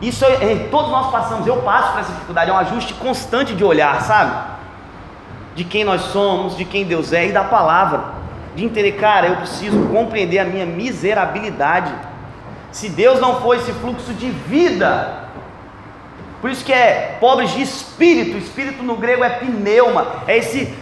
Isso 0.00 0.24
é, 0.24 0.52
é, 0.52 0.68
todos 0.70 0.90
nós 0.90 1.10
passamos, 1.10 1.46
eu 1.46 1.56
passo 1.62 1.92
por 1.92 2.00
essa 2.00 2.12
dificuldade, 2.12 2.50
é 2.50 2.54
um 2.54 2.58
ajuste 2.58 2.94
constante 2.94 3.54
de 3.54 3.64
olhar, 3.64 4.00
sabe? 4.02 4.54
De 5.54 5.64
quem 5.64 5.84
nós 5.84 6.02
somos, 6.02 6.56
de 6.56 6.64
quem 6.64 6.84
Deus 6.84 7.12
é 7.12 7.28
e 7.28 7.32
da 7.32 7.44
palavra. 7.44 8.04
De 8.54 8.64
entender, 8.64 8.92
cara, 8.92 9.28
eu 9.28 9.36
preciso 9.36 9.88
compreender 9.88 10.38
a 10.38 10.44
minha 10.44 10.66
miserabilidade. 10.66 11.92
Se 12.70 12.88
Deus 12.88 13.20
não 13.20 13.40
for 13.40 13.56
esse 13.56 13.72
fluxo 13.72 14.12
de 14.12 14.30
vida 14.30 15.24
por 16.44 16.50
isso 16.50 16.62
que 16.62 16.74
é 16.74 17.16
pobres 17.18 17.52
de 17.52 17.62
espírito. 17.62 18.36
Espírito 18.36 18.82
no 18.82 18.96
grego 18.96 19.24
é 19.24 19.30
pneuma, 19.30 20.06
é 20.26 20.36
esse 20.36 20.74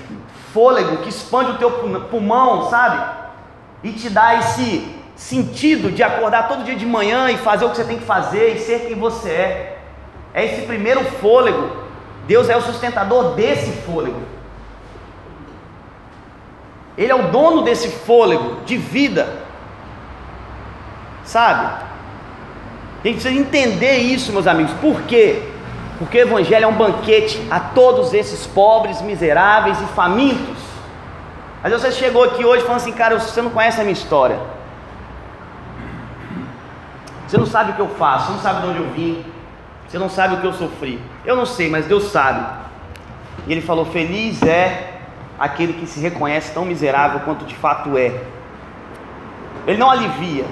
fôlego 0.53 0.97
que 0.97 1.09
expande 1.09 1.53
o 1.53 1.57
teu 1.57 1.71
pulmão, 2.11 2.69
sabe? 2.69 3.01
E 3.85 3.93
te 3.93 4.11
dá 4.11 4.41
esse 4.41 4.93
sentido 5.23 5.91
de 5.91 6.03
acordar 6.03 6.49
todo 6.49 6.65
dia 6.65 6.75
de 6.75 6.85
manhã 6.85 7.31
e 7.31 7.37
fazer 7.39 7.65
o 7.65 7.71
que 7.71 7.77
você 7.77 7.85
tem 7.85 7.99
que 7.99 8.05
fazer 8.05 8.57
e 8.57 8.59
ser 8.59 8.87
quem 8.87 8.99
você 8.99 9.31
é. 9.31 9.79
É 10.35 10.45
esse 10.45 10.63
primeiro 10.67 11.05
fôlego. 11.05 11.71
Deus 12.27 12.49
é 12.49 12.57
o 12.57 12.63
sustentador 12.63 13.35
desse 13.35 13.71
fôlego. 13.83 14.21
Ele 16.99 17.11
é 17.11 17.15
o 17.15 17.31
dono 17.31 17.63
desse 17.63 17.89
fôlego 17.89 18.63
de 18.65 18.77
vida. 18.77 19.43
Sabe? 21.25 21.67
A 23.03 23.07
gente 23.07 23.21
precisa 23.21 23.35
entender 23.35 23.99
isso, 23.99 24.33
meus 24.33 24.47
amigos. 24.47 24.73
Por 24.81 25.03
quê? 25.03 25.43
Porque 25.99 26.19
o 26.19 26.23
Evangelho 26.23 26.65
é 26.65 26.69
um 26.69 26.77
banquete 26.77 27.41
a 27.49 27.61
todos 27.61 28.13
esses 28.13 28.47
pobres, 28.47 29.01
miseráveis 29.01 29.81
e 29.81 29.87
famintos. 29.95 30.59
Mas 31.63 31.73
você 31.73 31.93
chegou 31.93 32.25
aqui 32.25 32.45
hoje 32.45 32.63
falando 32.63 32.81
assim, 32.81 32.93
cara, 32.93 33.19
você 33.19 33.41
não 33.41 33.51
conhece 33.51 33.81
a 33.81 33.85
minha 33.85 33.93
história. 33.93 34.39
Você 37.33 37.39
não 37.39 37.47
sabe 37.47 37.71
o 37.71 37.75
que 37.75 37.81
eu 37.81 37.89
faço, 37.89 38.27
você 38.27 38.33
não 38.33 38.41
sabe 38.41 38.61
de 38.61 38.67
onde 38.67 38.79
eu 38.79 38.91
vim, 38.91 39.25
você 39.89 39.99
não 39.99 40.11
sabe 40.11 40.35
o 40.35 40.41
que 40.43 40.47
eu 40.47 40.53
sofri. 40.53 41.01
Eu 41.25 41.35
não 41.35 41.47
sei, 41.47 41.71
mas 41.71 41.87
Deus 41.87 42.11
sabe. 42.13 42.47
E 43.47 43.53
ele 43.53 43.63
falou: 43.63 43.87
Feliz 43.87 44.43
é 44.43 44.99
aquele 45.41 45.73
que 45.73 45.87
se 45.87 45.99
reconhece 45.99 46.53
tão 46.53 46.67
miserável 46.67 47.21
quanto 47.21 47.47
de 47.47 47.55
fato 47.55 47.97
é. 47.97 48.23
Ele 49.67 49.79
não 49.79 49.91
alivia, 49.91 50.45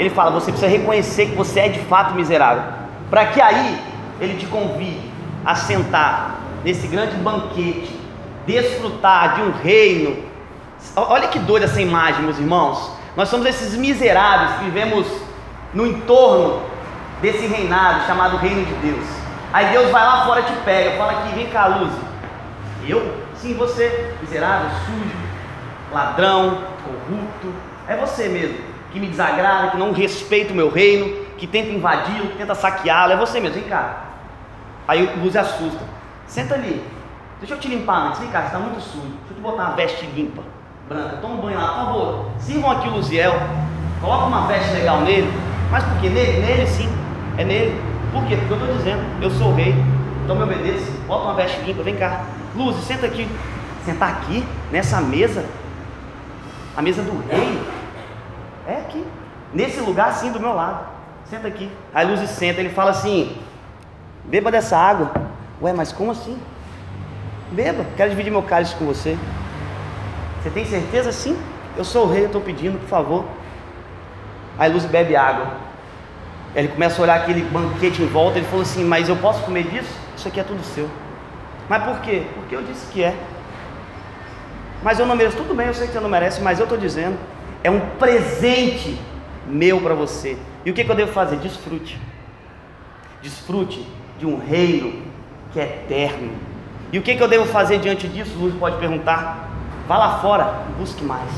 ele 0.00 0.10
fala: 0.10 0.32
Você 0.32 0.50
precisa 0.50 0.68
reconhecer 0.68 1.26
que 1.26 1.36
você 1.36 1.60
é 1.60 1.68
de 1.68 1.78
fato 1.84 2.12
miserável, 2.16 2.72
para 3.08 3.26
que 3.26 3.40
aí 3.40 3.80
ele 4.20 4.36
te 4.36 4.46
convide 4.46 5.08
a 5.44 5.54
sentar 5.54 6.40
nesse 6.64 6.88
grande 6.88 7.14
banquete, 7.18 7.96
desfrutar 8.44 9.36
de 9.36 9.42
um 9.42 9.52
reino. 9.52 10.24
Olha 10.96 11.28
que 11.28 11.38
doida 11.38 11.66
essa 11.66 11.80
imagem, 11.80 12.24
meus 12.24 12.40
irmãos. 12.40 12.90
Nós 13.16 13.28
somos 13.28 13.46
esses 13.46 13.76
miseráveis 13.76 14.58
que 14.58 14.64
vivemos 14.64 15.06
no 15.76 15.86
entorno 15.86 16.62
desse 17.20 17.46
reinado 17.46 18.06
chamado 18.06 18.38
Reino 18.38 18.64
de 18.64 18.74
Deus. 18.76 19.06
Aí 19.52 19.72
Deus 19.72 19.90
vai 19.90 20.02
lá 20.02 20.24
fora 20.24 20.42
te 20.42 20.52
pega, 20.64 20.96
fala 20.96 21.12
aqui, 21.12 21.34
vem 21.34 21.48
cá, 21.48 21.66
Luz. 21.66 21.92
Eu? 22.88 23.14
Sim, 23.34 23.54
você, 23.54 24.14
miserável, 24.22 24.70
sujo, 24.86 25.16
ladrão, 25.92 26.62
corrupto. 26.82 27.52
É 27.86 27.94
você 27.94 28.26
mesmo, 28.26 28.58
que 28.90 28.98
me 28.98 29.06
desagrada, 29.06 29.72
que 29.72 29.76
não 29.76 29.92
respeita 29.92 30.54
o 30.54 30.56
meu 30.56 30.70
reino, 30.70 31.26
que 31.36 31.46
tenta 31.46 31.68
invadi-lo, 31.68 32.30
que 32.30 32.38
tenta 32.38 32.54
saqueá-lo. 32.54 33.12
É 33.12 33.16
você 33.16 33.38
mesmo, 33.38 33.60
vem 33.60 33.68
cá. 33.68 34.04
Aí 34.88 35.04
o 35.04 35.20
Luz 35.20 35.36
assusta. 35.36 35.84
Senta 36.26 36.54
ali. 36.54 36.82
Deixa 37.38 37.52
eu 37.52 37.60
te 37.60 37.68
limpar 37.68 38.06
antes. 38.06 38.20
Vem 38.20 38.30
cá, 38.30 38.40
você 38.40 38.46
está 38.46 38.58
muito 38.58 38.80
sujo. 38.80 39.02
Deixa 39.02 39.32
eu 39.32 39.36
te 39.36 39.42
botar 39.42 39.64
uma 39.64 39.76
veste 39.76 40.06
limpa, 40.06 40.42
branca. 40.88 41.18
Toma 41.20 41.34
um 41.34 41.40
banho 41.42 41.58
lá, 41.58 41.68
por 41.68 41.84
favor. 41.84 42.30
Sirvam 42.38 42.70
aqui 42.70 42.88
o 42.88 42.92
Luziel. 42.92 43.34
Coloca 44.00 44.24
uma 44.24 44.46
veste 44.46 44.72
legal 44.72 45.02
nele. 45.02 45.45
Mas 45.70 45.84
por 45.84 46.00
quê? 46.00 46.08
Nele, 46.08 46.40
nele 46.40 46.66
sim. 46.66 46.88
É 47.36 47.44
nele. 47.44 47.80
Por 48.12 48.24
quê? 48.26 48.36
Porque 48.36 48.52
eu 48.52 48.58
estou 48.58 48.76
dizendo, 48.76 49.02
eu 49.22 49.30
sou 49.30 49.48
o 49.52 49.54
rei. 49.54 49.74
Então 50.24 50.36
me 50.36 50.42
obedeça. 50.42 50.90
Bota 51.06 51.24
uma 51.24 51.34
veste 51.34 51.60
limpa, 51.60 51.82
vem 51.82 51.96
cá. 51.96 52.24
Luz, 52.54 52.76
senta 52.84 53.06
aqui. 53.06 53.28
Sentar 53.84 54.10
aqui, 54.10 54.44
nessa 54.72 55.00
mesa. 55.00 55.44
A 56.76 56.82
mesa 56.82 57.02
do 57.02 57.18
rei. 57.28 57.60
É 58.66 58.78
aqui. 58.78 59.04
Nesse 59.52 59.80
lugar 59.80 60.08
assim 60.08 60.32
do 60.32 60.40
meu 60.40 60.54
lado. 60.54 60.86
Senta 61.24 61.48
aqui. 61.48 61.70
Aí 61.94 62.06
Luz 62.06 62.28
senta, 62.30 62.60
ele 62.60 62.70
fala 62.70 62.90
assim: 62.90 63.36
Beba 64.24 64.50
dessa 64.50 64.76
água. 64.76 65.12
Ué, 65.62 65.72
mas 65.72 65.92
como 65.92 66.10
assim? 66.10 66.38
Beba, 67.52 67.84
quero 67.96 68.10
dividir 68.10 68.30
meu 68.30 68.42
cálice 68.42 68.74
com 68.74 68.84
você. 68.84 69.16
Você 70.42 70.50
tem 70.50 70.64
certeza? 70.64 71.12
Sim. 71.12 71.36
Eu 71.76 71.84
sou 71.84 72.06
o 72.06 72.10
rei, 72.10 72.22
eu 72.22 72.26
estou 72.26 72.40
pedindo, 72.40 72.78
por 72.80 72.88
favor. 72.88 73.24
Aí 74.58 74.72
Luz 74.72 74.84
bebe 74.84 75.14
água. 75.16 75.54
Ele 76.54 76.68
começa 76.68 77.00
a 77.00 77.02
olhar 77.02 77.16
aquele 77.16 77.42
banquete 77.42 78.02
em 78.02 78.06
volta. 78.06 78.38
Ele 78.38 78.46
falou 78.46 78.62
assim: 78.62 78.84
Mas 78.84 79.08
eu 79.08 79.16
posso 79.16 79.42
comer 79.42 79.64
disso? 79.64 79.90
Isso 80.16 80.28
aqui 80.28 80.40
é 80.40 80.42
tudo 80.42 80.62
seu. 80.64 80.88
Mas 81.68 81.84
por 81.84 82.00
quê? 82.00 82.22
Porque 82.34 82.54
eu 82.54 82.62
disse 82.62 82.86
que 82.92 83.02
é. 83.02 83.14
Mas 84.82 84.98
eu 84.98 85.06
não 85.06 85.16
mereço. 85.16 85.36
Tudo 85.36 85.54
bem, 85.54 85.66
eu 85.66 85.74
sei 85.74 85.86
que 85.86 85.92
você 85.92 86.00
não 86.00 86.08
merece, 86.08 86.40
mas 86.40 86.58
eu 86.58 86.64
estou 86.64 86.78
dizendo. 86.78 87.18
É 87.62 87.70
um 87.70 87.80
presente 87.98 88.98
meu 89.46 89.80
para 89.80 89.94
você. 89.94 90.38
E 90.64 90.70
o 90.70 90.74
que, 90.74 90.84
que 90.84 90.90
eu 90.90 90.96
devo 90.96 91.12
fazer? 91.12 91.36
Desfrute. 91.36 92.00
Desfrute 93.22 93.86
de 94.18 94.26
um 94.26 94.38
reino 94.38 95.02
que 95.52 95.60
é 95.60 95.64
eterno. 95.64 96.32
E 96.92 96.98
o 96.98 97.02
que, 97.02 97.14
que 97.14 97.22
eu 97.22 97.28
devo 97.28 97.44
fazer 97.46 97.78
diante 97.78 98.08
disso? 98.08 98.38
Luz 98.38 98.54
pode 98.54 98.78
perguntar. 98.78 99.50
Vá 99.86 99.98
lá 99.98 100.18
fora 100.18 100.62
busque 100.78 101.04
mais. 101.04 101.30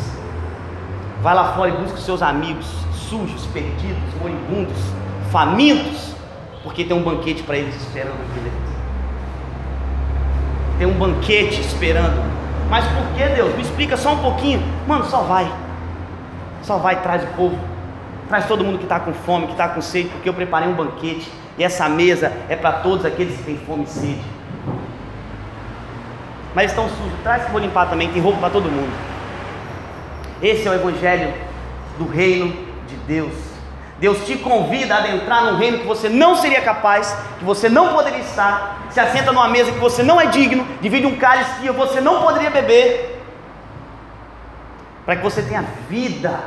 Vá 1.22 1.32
lá 1.32 1.52
fora 1.54 1.70
e 1.70 1.72
busque 1.72 1.98
os 1.98 2.04
seus 2.04 2.22
amigos 2.22 2.66
sujos, 2.92 3.46
perdidos, 3.46 4.14
moribundos, 4.20 4.76
famintos, 5.30 6.14
porque 6.62 6.84
tem 6.84 6.96
um 6.96 7.02
banquete 7.02 7.42
para 7.42 7.56
eles 7.56 7.75
esperando 7.75 8.12
aqui. 8.12 8.52
Tem 10.78 10.87
um 10.87 10.98
banquete 10.98 11.60
esperando. 11.60 12.22
Mas 12.68 12.84
por 12.84 13.16
que 13.16 13.26
Deus? 13.34 13.54
Me 13.54 13.62
explica 13.62 13.96
só 13.96 14.12
um 14.12 14.18
pouquinho. 14.18 14.62
Mano, 14.87 15.04
só 15.06 15.22
vai. 15.22 15.50
Só 16.62 16.76
vai, 16.78 17.02
traz 17.02 17.25
o 17.25 17.26
povo 17.28 17.58
Traz 18.28 18.46
todo 18.46 18.62
mundo 18.62 18.76
que 18.76 18.84
está 18.84 19.00
com 19.00 19.12
fome, 19.14 19.46
que 19.46 19.52
está 19.52 19.68
com 19.68 19.80
sede, 19.80 20.10
porque 20.10 20.28
eu 20.28 20.34
preparei 20.34 20.68
um 20.68 20.75
banquete 20.75 21.32
e 21.56 21.64
essa 21.64 21.88
mesa 21.88 22.30
é 22.48 22.54
para 22.54 22.72
todos 22.72 23.06
aqueles 23.06 23.38
que 23.38 23.42
têm 23.42 23.56
fome 23.56 23.84
e 23.84 23.87
sede. 23.87 24.20
Mas 26.54 26.70
estão 26.70 26.87
sujos, 26.88 27.18
traz 27.22 27.44
que 27.44 27.50
vou 27.50 27.60
limpar 27.60 27.88
também, 27.88 28.10
tem 28.10 28.20
roupa 28.20 28.38
para 28.38 28.50
todo 28.50 28.64
mundo. 28.70 28.92
Esse 30.42 30.68
é 30.68 30.71
o 30.71 30.75
Evangelho 30.75 31.35
do 31.99 32.07
Reino 32.07 32.54
de 32.87 32.97
Deus. 33.07 33.33
Deus 33.99 34.25
te 34.25 34.37
convida 34.37 34.95
a 34.95 34.99
adentrar 34.99 35.45
num 35.45 35.59
reino 35.59 35.78
que 35.78 35.87
você 35.87 36.09
não 36.09 36.37
seria 36.37 36.61
capaz, 36.61 37.16
que 37.38 37.45
você 37.45 37.68
não 37.68 37.92
poderia 37.92 38.21
estar, 38.21 38.87
se 38.90 39.00
assenta 39.00 39.33
numa 39.33 39.49
mesa 39.49 39.73
que 39.73 39.78
você 39.78 40.04
não 40.04 40.21
é 40.21 40.26
digno, 40.26 40.64
divide 40.80 41.04
um 41.04 41.16
cálice 41.16 41.50
que 41.61 41.71
você 41.71 42.00
não 42.00 42.23
poderia 42.23 42.50
beber, 42.50 43.21
para 45.04 45.16
que 45.16 45.23
você 45.23 45.42
tenha 45.42 45.64
vida, 45.88 46.38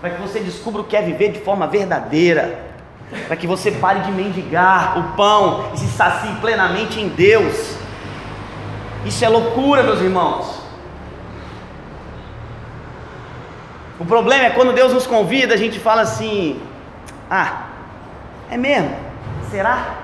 para 0.00 0.10
que 0.10 0.20
você 0.20 0.38
descubra 0.38 0.82
o 0.82 0.84
que 0.84 0.96
é 0.96 1.02
viver 1.02 1.32
de 1.32 1.40
forma 1.40 1.66
verdadeira, 1.66 2.66
para 3.26 3.36
que 3.36 3.48
você 3.48 3.72
pare 3.72 4.00
de 4.00 4.12
mendigar 4.12 4.96
o 4.96 5.16
pão 5.16 5.70
e 5.74 5.78
se 5.78 5.88
sacie 5.88 6.32
plenamente 6.36 7.00
em 7.00 7.08
Deus. 7.08 7.76
Isso 9.04 9.24
é 9.24 9.28
loucura, 9.28 9.82
meus 9.82 10.00
irmãos. 10.00 10.61
O 13.98 14.04
problema 14.04 14.46
é 14.46 14.50
quando 14.50 14.72
Deus 14.72 14.92
nos 14.92 15.06
convida, 15.06 15.54
a 15.54 15.58
gente 15.58 15.78
fala 15.78 16.02
assim: 16.02 16.60
Ah, 17.30 17.66
é 18.50 18.56
mesmo? 18.56 18.94
Será? 19.50 19.96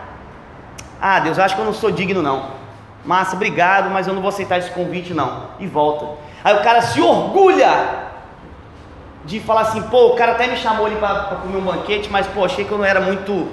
Ah, 1.01 1.21
Deus, 1.21 1.39
eu 1.39 1.45
acho 1.45 1.55
que 1.55 1.61
eu 1.61 1.65
não 1.65 1.73
sou 1.73 1.91
digno, 1.91 2.23
não. 2.23 2.59
Massa, 3.05 3.37
obrigado, 3.37 3.91
mas 3.91 4.07
eu 4.07 4.15
não 4.15 4.21
vou 4.21 4.29
aceitar 4.29 4.59
esse 4.59 4.71
convite, 4.71 5.15
não. 5.15 5.45
E 5.59 5.67
volta. 5.67 6.07
Aí 6.45 6.55
o 6.55 6.63
cara 6.63 6.83
se 6.83 7.01
orgulha 7.01 8.09
de 9.25 9.41
falar 9.41 9.63
assim: 9.63 9.83
pô, 9.83 10.09
o 10.09 10.17
cara 10.17 10.33
até 10.33 10.47
me 10.47 10.57
chamou 10.57 10.87
ali 10.87 10.97
para 10.97 11.37
comer 11.43 11.57
um 11.57 11.63
banquete, 11.63 12.11
mas 12.11 12.27
pô, 12.27 12.45
achei 12.45 12.65
que 12.65 12.73
eu 12.73 12.79
não 12.79 12.85
era 12.85 13.01
muito 13.01 13.49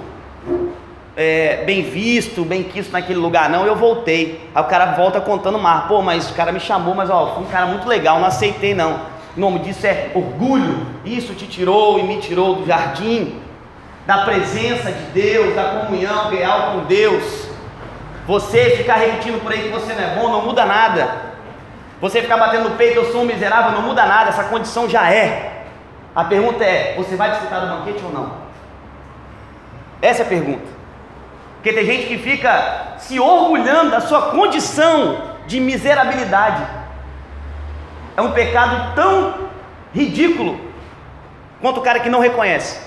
é, 1.16 1.64
bem 1.64 1.82
visto, 1.82 2.44
bem 2.44 2.62
quisto 2.62 2.92
naquele 2.92 3.18
lugar, 3.18 3.48
não. 3.48 3.64
Eu 3.64 3.74
voltei. 3.74 4.50
Aí 4.54 4.62
o 4.62 4.66
cara 4.66 4.92
volta 4.92 5.20
contando 5.20 5.58
mais: 5.58 5.84
pô, 5.86 6.02
mas 6.02 6.30
o 6.30 6.34
cara 6.34 6.52
me 6.52 6.60
chamou, 6.60 6.94
mas 6.94 7.08
ó, 7.08 7.34
foi 7.34 7.44
um 7.44 7.46
cara 7.46 7.66
muito 7.66 7.88
legal, 7.88 8.18
não 8.18 8.26
aceitei, 8.26 8.74
não. 8.74 9.15
O 9.36 9.40
nome 9.40 9.58
disso 9.58 9.86
é 9.86 10.10
orgulho. 10.14 10.86
Isso 11.04 11.34
te 11.34 11.46
tirou 11.46 11.98
e 11.98 12.02
me 12.04 12.18
tirou 12.18 12.56
do 12.56 12.66
jardim, 12.66 13.38
da 14.06 14.18
presença 14.18 14.90
de 14.90 15.04
Deus, 15.12 15.54
da 15.54 15.64
comunhão 15.64 16.30
real 16.30 16.72
com 16.72 16.84
Deus. 16.84 17.46
Você 18.26 18.70
ficar 18.70 18.94
repetindo 18.94 19.40
por 19.42 19.52
aí 19.52 19.64
que 19.64 19.68
você 19.68 19.92
não 19.92 20.02
é 20.02 20.14
bom, 20.14 20.28
não 20.30 20.42
muda 20.42 20.64
nada. 20.64 21.26
Você 22.00 22.22
ficar 22.22 22.38
batendo 22.38 22.70
no 22.70 22.76
peito, 22.76 22.96
eu 22.96 23.12
sou 23.12 23.22
um 23.22 23.26
miserável, 23.26 23.72
não 23.72 23.82
muda 23.82 24.04
nada, 24.06 24.30
essa 24.30 24.44
condição 24.44 24.88
já 24.88 25.10
é. 25.10 25.64
A 26.14 26.24
pergunta 26.24 26.64
é: 26.64 26.94
você 26.96 27.14
vai 27.14 27.30
desfrutar 27.30 27.60
do 27.60 27.76
banquete 27.76 28.02
ou 28.04 28.12
não? 28.12 28.32
Essa 30.00 30.22
é 30.22 30.26
a 30.26 30.28
pergunta. 30.28 30.66
Porque 31.56 31.72
tem 31.72 31.84
gente 31.84 32.06
que 32.06 32.18
fica 32.18 32.94
se 32.98 33.20
orgulhando 33.20 33.90
da 33.90 34.00
sua 34.00 34.30
condição 34.30 35.18
de 35.46 35.60
miserabilidade 35.60 36.85
é 38.16 38.22
um 38.22 38.32
pecado 38.32 38.94
tão 38.94 39.48
ridículo 39.92 40.58
quanto 41.60 41.80
o 41.80 41.82
cara 41.82 42.00
que 42.00 42.08
não 42.08 42.20
reconhece, 42.20 42.80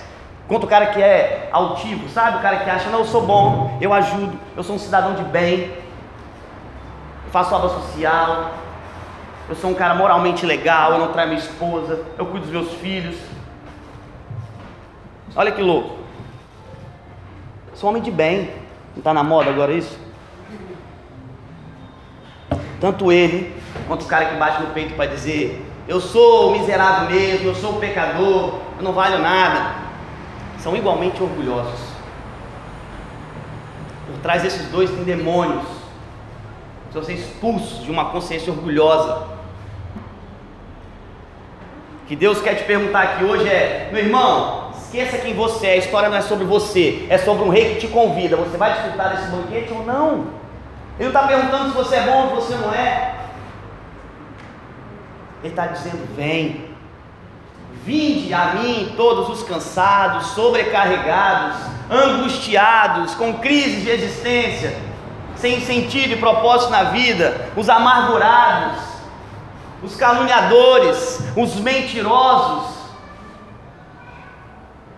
quanto 0.47 0.65
o 0.65 0.67
cara 0.67 0.87
que 0.87 1.01
é 1.01 1.49
altivo, 1.51 2.09
sabe? 2.09 2.37
O 2.37 2.41
cara 2.41 2.59
que 2.59 2.69
acha, 2.69 2.89
não, 2.89 2.99
eu 2.99 3.05
sou 3.05 3.25
bom, 3.25 3.77
eu 3.79 3.93
ajudo, 3.93 4.37
eu 4.55 4.63
sou 4.63 4.75
um 4.75 4.79
cidadão 4.79 5.15
de 5.15 5.23
bem, 5.23 5.71
faço 7.31 7.53
obra 7.53 7.69
social, 7.69 8.51
eu 9.47 9.55
sou 9.55 9.69
um 9.69 9.75
cara 9.75 9.93
moralmente 9.95 10.45
legal, 10.45 10.93
eu 10.93 10.99
não 10.99 11.11
traio 11.11 11.29
minha 11.29 11.41
esposa, 11.41 12.03
eu 12.17 12.25
cuido 12.25 12.45
dos 12.45 12.51
meus 12.51 12.73
filhos. 12.75 13.17
Olha 15.35 15.51
que 15.51 15.61
louco. 15.61 15.97
Sou 17.73 17.87
um 17.87 17.91
homem 17.91 18.03
de 18.03 18.11
bem. 18.11 18.51
Não 18.91 18.97
está 18.99 19.13
na 19.13 19.23
moda 19.23 19.49
agora 19.49 19.71
isso? 19.71 19.97
Tanto 22.79 23.11
ele 23.11 23.58
quanto 23.87 24.03
o 24.03 24.07
cara 24.07 24.25
que 24.25 24.35
bate 24.35 24.61
no 24.61 24.69
peito 24.69 24.95
para 24.95 25.07
dizer: 25.07 25.65
Eu 25.87 25.99
sou 25.99 26.51
miserável 26.51 27.09
mesmo, 27.09 27.47
eu 27.47 27.55
sou 27.55 27.73
pecador, 27.73 28.59
eu 28.77 28.83
não 28.83 28.93
valho 28.93 29.19
nada. 29.19 29.75
São 30.59 30.75
igualmente 30.75 31.21
orgulhosos. 31.21 31.79
Por 34.07 34.19
trás 34.21 34.41
desses 34.41 34.67
dois 34.69 34.89
tem 34.89 35.03
demônios. 35.03 35.65
Precisam 36.91 37.03
ser 37.03 37.21
expulsos 37.21 37.83
de 37.83 37.91
uma 37.91 38.05
consciência 38.05 38.51
orgulhosa. 38.51 39.39
que 42.09 42.15
Deus 42.15 42.41
quer 42.41 42.55
te 42.55 42.63
perguntar 42.63 43.03
aqui 43.03 43.23
hoje 43.23 43.47
é: 43.47 43.89
Meu 43.91 44.03
irmão, 44.03 44.71
esqueça 44.75 45.19
quem 45.19 45.35
você 45.35 45.67
é, 45.67 45.73
a 45.73 45.77
história 45.77 46.09
não 46.09 46.17
é 46.17 46.21
sobre 46.21 46.43
você, 46.43 47.05
é 47.07 47.19
sobre 47.19 47.43
um 47.43 47.49
rei 47.49 47.75
que 47.75 47.81
te 47.81 47.87
convida. 47.87 48.35
Você 48.35 48.57
vai 48.57 48.73
desfrutar 48.73 49.15
desse 49.15 49.29
banquete 49.29 49.71
ou 49.71 49.85
não? 49.85 50.25
Ele 50.99 51.07
não 51.07 51.07
está 51.09 51.27
perguntando 51.27 51.69
se 51.69 51.77
você 51.77 51.97
é 51.97 52.01
bom 52.01 52.33
ou 52.33 52.41
se 52.41 52.47
você 52.47 52.55
não 52.55 52.73
é. 52.73 53.18
Ele 55.43 55.53
está 55.53 55.67
dizendo: 55.67 56.07
Vem, 56.15 56.69
vinde 57.85 58.33
a 58.33 58.55
mim 58.55 58.93
todos 58.97 59.29
os 59.29 59.43
cansados, 59.47 60.27
sobrecarregados, 60.27 61.57
angustiados, 61.89 63.15
com 63.15 63.39
crises 63.39 63.83
de 63.83 63.89
existência, 63.89 64.77
sem 65.35 65.61
sentido 65.61 66.13
e 66.13 66.17
propósito 66.17 66.71
na 66.71 66.83
vida, 66.85 67.49
os 67.55 67.69
amargurados, 67.69 68.81
os 69.81 69.95
caluniadores, 69.95 71.21
os 71.35 71.55
mentirosos, 71.55 72.75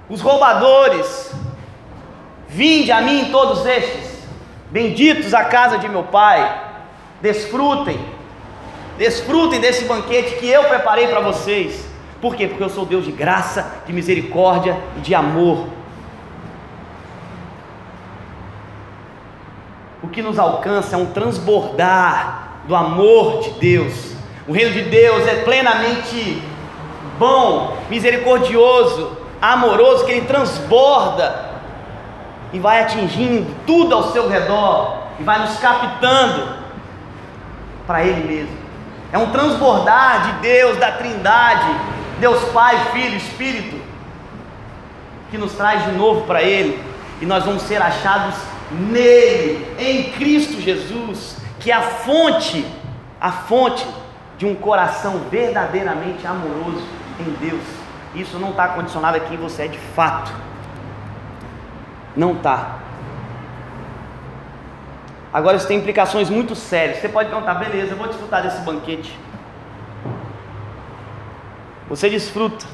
os 0.09 0.21
roubadores. 0.21 1.31
Vinde 2.47 2.91
a 2.91 2.99
mim 2.99 3.29
todos 3.31 3.65
estes, 3.65 4.27
benditos 4.69 5.33
a 5.33 5.45
casa 5.45 5.77
de 5.77 5.87
meu 5.87 6.03
Pai, 6.03 6.61
desfrutem 7.21 8.10
Desfrutem 8.97 9.59
desse 9.59 9.85
banquete 9.85 10.35
que 10.35 10.47
eu 10.47 10.63
preparei 10.65 11.07
para 11.07 11.19
vocês. 11.19 11.85
Por 12.21 12.35
quê? 12.35 12.47
Porque 12.47 12.63
eu 12.63 12.69
sou 12.69 12.85
Deus 12.85 13.05
de 13.05 13.11
graça, 13.11 13.81
de 13.85 13.91
misericórdia 13.91 14.77
e 14.97 14.99
de 14.99 15.15
amor. 15.15 15.67
O 20.03 20.07
que 20.07 20.21
nos 20.21 20.37
alcança 20.37 20.95
é 20.95 20.99
um 20.99 21.07
transbordar 21.07 22.59
do 22.67 22.75
amor 22.75 23.41
de 23.41 23.51
Deus. 23.51 24.13
O 24.47 24.53
reino 24.53 24.71
de 24.71 24.83
Deus 24.83 25.27
é 25.27 25.35
plenamente 25.43 26.41
bom, 27.17 27.77
misericordioso, 27.89 29.17
amoroso, 29.41 30.05
que 30.05 30.11
ele 30.11 30.27
transborda 30.27 31.49
e 32.53 32.59
vai 32.59 32.81
atingindo 32.81 33.55
tudo 33.65 33.95
ao 33.95 34.11
seu 34.11 34.27
redor 34.27 35.07
e 35.19 35.23
vai 35.23 35.39
nos 35.39 35.57
captando 35.57 36.55
para 37.87 38.03
Ele 38.03 38.27
mesmo 38.27 38.70
é 39.11 39.17
um 39.17 39.31
transbordar 39.31 40.27
de 40.27 40.41
Deus, 40.41 40.77
da 40.77 40.91
Trindade, 40.93 41.75
Deus 42.19 42.43
Pai, 42.51 42.77
Filho, 42.91 43.17
Espírito, 43.17 43.81
que 45.29 45.37
nos 45.37 45.53
traz 45.53 45.85
de 45.85 45.91
novo 45.91 46.25
para 46.25 46.41
Ele, 46.41 46.81
e 47.21 47.25
nós 47.25 47.43
vamos 47.43 47.63
ser 47.63 47.81
achados 47.81 48.35
nele, 48.71 49.75
em 49.77 50.11
Cristo 50.11 50.61
Jesus, 50.61 51.37
que 51.59 51.71
é 51.71 51.75
a 51.75 51.81
fonte, 51.81 52.65
a 53.19 53.31
fonte 53.31 53.85
de 54.37 54.45
um 54.45 54.55
coração 54.55 55.21
verdadeiramente 55.29 56.25
amoroso 56.25 56.83
em 57.19 57.31
Deus. 57.45 57.63
Isso 58.15 58.39
não 58.39 58.49
está 58.49 58.69
condicionado 58.69 59.17
a 59.17 59.19
quem 59.19 59.37
você 59.37 59.63
é 59.63 59.67
de 59.67 59.77
fato. 59.77 60.31
Não 62.15 62.33
está. 62.33 62.79
Agora 65.33 65.55
isso 65.55 65.67
tem 65.67 65.77
implicações 65.77 66.29
muito 66.29 66.55
sérias. 66.55 66.97
Você 66.97 67.07
pode 67.07 67.29
perguntar, 67.29 67.53
beleza, 67.53 67.91
eu 67.91 67.97
vou 67.97 68.07
desfrutar 68.07 68.43
desse 68.43 68.61
banquete. 68.61 69.17
Você 71.87 72.09
desfruta, 72.09 72.65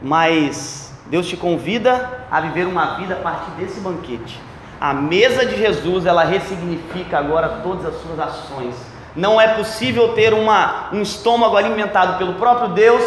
mas 0.00 0.92
Deus 1.06 1.26
te 1.26 1.36
convida 1.36 2.26
a 2.30 2.40
viver 2.40 2.66
uma 2.66 2.96
vida 2.96 3.14
a 3.14 3.18
partir 3.18 3.50
desse 3.52 3.80
banquete. 3.80 4.40
A 4.80 4.92
mesa 4.92 5.46
de 5.46 5.56
Jesus, 5.56 6.06
ela 6.06 6.24
ressignifica 6.24 7.18
agora 7.18 7.60
todas 7.62 7.86
as 7.86 8.00
suas 8.02 8.18
ações. 8.18 8.74
Não 9.14 9.40
é 9.40 9.54
possível 9.54 10.12
ter 10.12 10.34
uma, 10.34 10.88
um 10.92 11.02
estômago 11.02 11.56
alimentado 11.56 12.18
pelo 12.18 12.34
próprio 12.34 12.68
Deus 12.70 13.02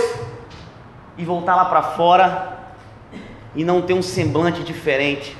e 1.17 1.25
voltar 1.25 1.55
lá 1.55 1.65
para 1.65 1.81
fora 1.81 2.57
e 3.55 3.63
não 3.63 3.81
ter 3.81 3.93
um 3.93 4.01
semblante 4.01 4.63
diferente, 4.63 5.35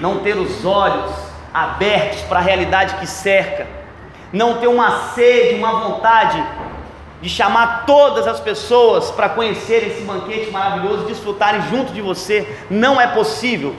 não 0.00 0.18
ter 0.18 0.36
os 0.36 0.64
olhos 0.64 1.29
abertos 1.52 2.22
para 2.22 2.38
a 2.38 2.42
realidade 2.42 2.96
que 2.96 3.06
cerca, 3.06 3.66
não 4.32 4.58
ter 4.58 4.68
uma 4.68 5.10
sede, 5.10 5.56
uma 5.56 5.80
vontade 5.80 6.42
de 7.20 7.28
chamar 7.28 7.84
todas 7.84 8.26
as 8.26 8.40
pessoas 8.40 9.10
para 9.10 9.28
conhecer 9.28 9.86
esse 9.86 10.02
banquete 10.02 10.50
maravilhoso, 10.50 11.04
desfrutarem 11.04 11.60
junto 11.68 11.92
de 11.92 12.00
você, 12.00 12.48
não 12.70 13.00
é 13.00 13.06
possível. 13.08 13.74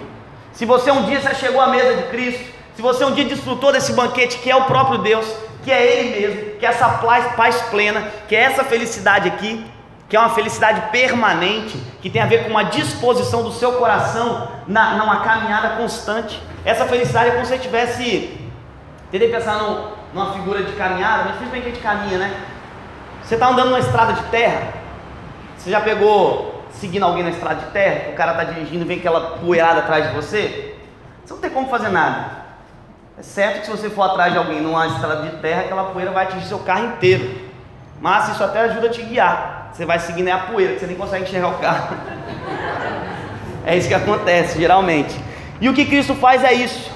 Se 0.53 0.65
você 0.65 0.91
um 0.91 1.03
dia 1.03 1.19
já 1.19 1.34
chegou 1.34 1.62
à 1.62 1.67
mesa 1.67 1.95
de 1.95 2.03
Cristo, 2.10 2.43
se 2.75 2.81
você 2.81 3.03
um 3.03 3.13
dia 3.13 3.25
desfrutou 3.25 3.71
desse 3.71 3.93
banquete 3.93 4.38
que 4.38 4.51
é 4.51 4.55
o 4.55 4.65
próprio 4.65 4.99
Deus, 4.99 5.25
que 5.63 5.71
é 5.71 5.86
Ele 5.86 6.19
mesmo, 6.19 6.60
que 6.60 6.65
é 6.65 6.69
essa 6.69 6.88
paz 6.89 7.62
plena, 7.69 8.12
que 8.27 8.36
é 8.36 8.41
essa 8.41 8.63
felicidade 8.63 9.27
aqui, 9.27 9.65
que 10.12 10.17
é 10.17 10.19
uma 10.19 10.32
felicidade 10.32 10.91
permanente, 10.91 11.78
que 12.02 12.10
tem 12.10 12.21
a 12.21 12.26
ver 12.26 12.43
com 12.43 12.50
uma 12.50 12.65
disposição 12.65 13.43
do 13.43 13.52
seu 13.54 13.71
coração 13.78 14.45
na, 14.67 14.95
numa 14.95 15.21
caminhada 15.21 15.78
constante. 15.78 16.38
Essa 16.65 16.86
felicidade 16.86 17.30
é 17.30 17.32
como 17.32 17.45
se 17.45 17.54
você 17.54 17.58
tivesse. 17.58 18.38
Tentei 19.10 19.30
pensar 19.30 19.60
no, 19.60 19.88
numa 20.13 20.34
figura 20.34 20.63
de 20.63 20.74
caminhada, 20.74 21.24
mas 21.24 21.36
principalmente 21.38 21.65
a 21.65 21.69
gente 21.69 21.82
caminha, 21.82 22.17
né? 22.17 22.36
Você 23.24 23.36
está 23.36 23.47
andando 23.47 23.69
numa 23.69 23.80
estrada 23.80 24.12
de 24.12 24.24
terra, 24.24 24.74
você 25.56 25.71
já 25.71 25.80
pegou 25.80 26.65
seguindo 26.71 27.04
alguém 27.04 27.24
na 27.24 27.30
estrada 27.30 27.62
de 27.62 27.71
terra, 27.71 28.12
o 28.12 28.13
cara 28.13 28.32
está 28.34 28.43
dirigindo, 28.43 28.86
vem 28.86 29.00
aquela 29.00 29.38
poeirada 29.38 29.80
atrás 29.80 30.10
de 30.10 30.13
você? 30.13 30.76
Você 31.24 31.34
não 31.34 31.39
tem 31.39 31.52
como 31.52 31.69
fazer 31.69 31.88
nada. 31.88 32.32
É 33.17 33.24
certo 33.24 33.62
que 33.62 33.65
se 33.67 33.71
você 33.71 33.89
for 33.89 34.02
atrás 34.02 34.34
de 34.34 34.38
alguém 34.38 34.60
numa 34.60 34.88
estrada 34.88 35.21
de 35.21 35.38
terra, 35.38 35.62
aquela 35.62 35.86
poeira 35.86 36.12
vai 36.12 36.26
atingir 36.26 36.47
seu 36.47 36.60
carro 36.60 36.88
inteiro. 36.88 37.40
Mas 38.01 38.29
isso 38.29 38.43
até 38.43 38.61
ajuda 38.61 38.87
a 38.87 38.89
te 38.89 39.03
guiar. 39.03 39.69
Você 39.71 39.85
vai 39.85 39.99
seguindo 39.99 40.27
é 40.27 40.31
a 40.31 40.39
poeira, 40.39 40.73
que 40.73 40.79
você 40.79 40.87
nem 40.87 40.95
consegue 40.95 41.23
enxergar 41.23 41.49
o 41.49 41.57
carro. 41.59 41.95
É 43.63 43.77
isso 43.77 43.87
que 43.87 43.93
acontece, 43.93 44.57
geralmente. 44.57 45.15
E 45.61 45.69
o 45.69 45.73
que 45.75 45.85
Cristo 45.85 46.15
faz 46.15 46.43
é 46.43 46.51
isso. 46.51 46.91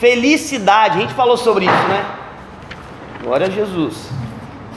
Felicidade, 0.00 0.96
a 0.96 1.00
gente 1.02 1.12
falou 1.12 1.36
sobre 1.36 1.66
isso, 1.66 1.86
né? 1.86 2.02
Glória 3.22 3.46
a 3.46 3.50
Jesus. 3.50 4.08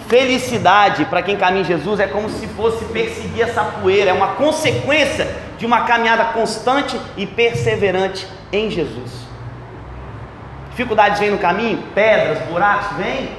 Felicidade 0.09 1.05
para 1.05 1.23
quem 1.23 1.37
caminha 1.37 1.61
em 1.61 1.65
Jesus 1.65 2.01
é 2.01 2.07
como 2.07 2.29
se 2.29 2.45
fosse 2.47 2.83
perseguir 2.85 3.43
essa 3.43 3.63
poeira, 3.63 4.11
é 4.11 4.13
uma 4.13 4.35
consequência 4.35 5.33
de 5.57 5.65
uma 5.65 5.85
caminhada 5.85 6.25
constante 6.25 6.99
e 7.15 7.25
perseverante 7.25 8.27
em 8.51 8.69
Jesus. 8.69 9.11
Dificuldades 10.71 11.19
vêm 11.19 11.31
no 11.31 11.37
caminho, 11.37 11.81
pedras, 11.95 12.39
buracos 12.49 12.97
vêm, 12.97 13.29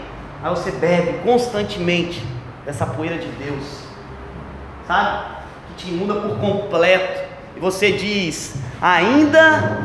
aí 0.42 0.51
você 0.51 0.70
bebe 0.70 1.18
constantemente 1.25 2.25
dessa 2.64 2.87
poeira 2.87 3.16
de 3.18 3.29
Deus, 3.29 3.64
sabe? 4.87 5.37
Que 5.68 5.85
te 5.85 5.90
inunda 5.90 6.14
por 6.14 6.38
completo, 6.38 7.25
e 7.57 7.61
você 7.61 7.92
diz: 7.92 8.57
ainda 8.81 9.81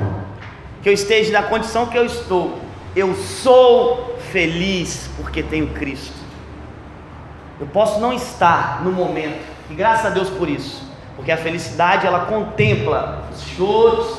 que 0.81 0.89
eu 0.89 0.93
esteja 0.93 1.31
na 1.31 1.43
condição 1.43 1.85
que 1.85 1.97
eu 1.97 2.05
estou, 2.05 2.59
eu 2.95 3.15
sou 3.15 4.17
feliz 4.31 5.09
porque 5.17 5.43
tenho 5.43 5.67
Cristo. 5.69 6.19
Eu 7.59 7.67
posso 7.67 7.99
não 7.99 8.11
estar 8.11 8.83
no 8.83 8.91
momento, 8.91 9.39
e 9.69 9.75
graças 9.75 10.07
a 10.07 10.09
Deus 10.09 10.29
por 10.29 10.49
isso, 10.49 10.83
porque 11.15 11.31
a 11.31 11.37
felicidade 11.37 12.07
ela 12.07 12.25
contempla 12.25 13.23
os 13.31 13.41
choros, 13.41 14.17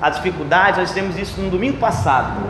as 0.00 0.16
dificuldades, 0.16 0.78
nós 0.78 0.92
temos 0.92 1.16
isso 1.16 1.40
no 1.40 1.48
domingo 1.48 1.78
passado. 1.78 2.40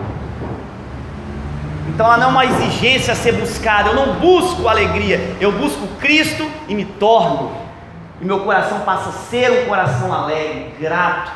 Então 2.03 2.13
ela 2.13 2.21
não 2.21 2.31
é 2.31 2.31
uma 2.31 2.45
exigência 2.45 3.13
a 3.13 3.17
ser 3.17 3.31
buscada. 3.31 3.91
Eu 3.91 3.95
não 3.95 4.15
busco 4.15 4.67
alegria, 4.67 5.37
eu 5.41 5.53
busco 5.53 5.87
Cristo 6.01 6.51
e 6.67 6.75
me 6.75 6.85
torno. 6.85 7.53
E 8.21 8.25
meu 8.25 8.41
coração 8.41 8.81
passa 8.81 9.11
a 9.11 9.13
ser 9.13 9.53
um 9.53 9.69
coração 9.69 10.13
alegre, 10.13 10.75
grato 10.81 11.31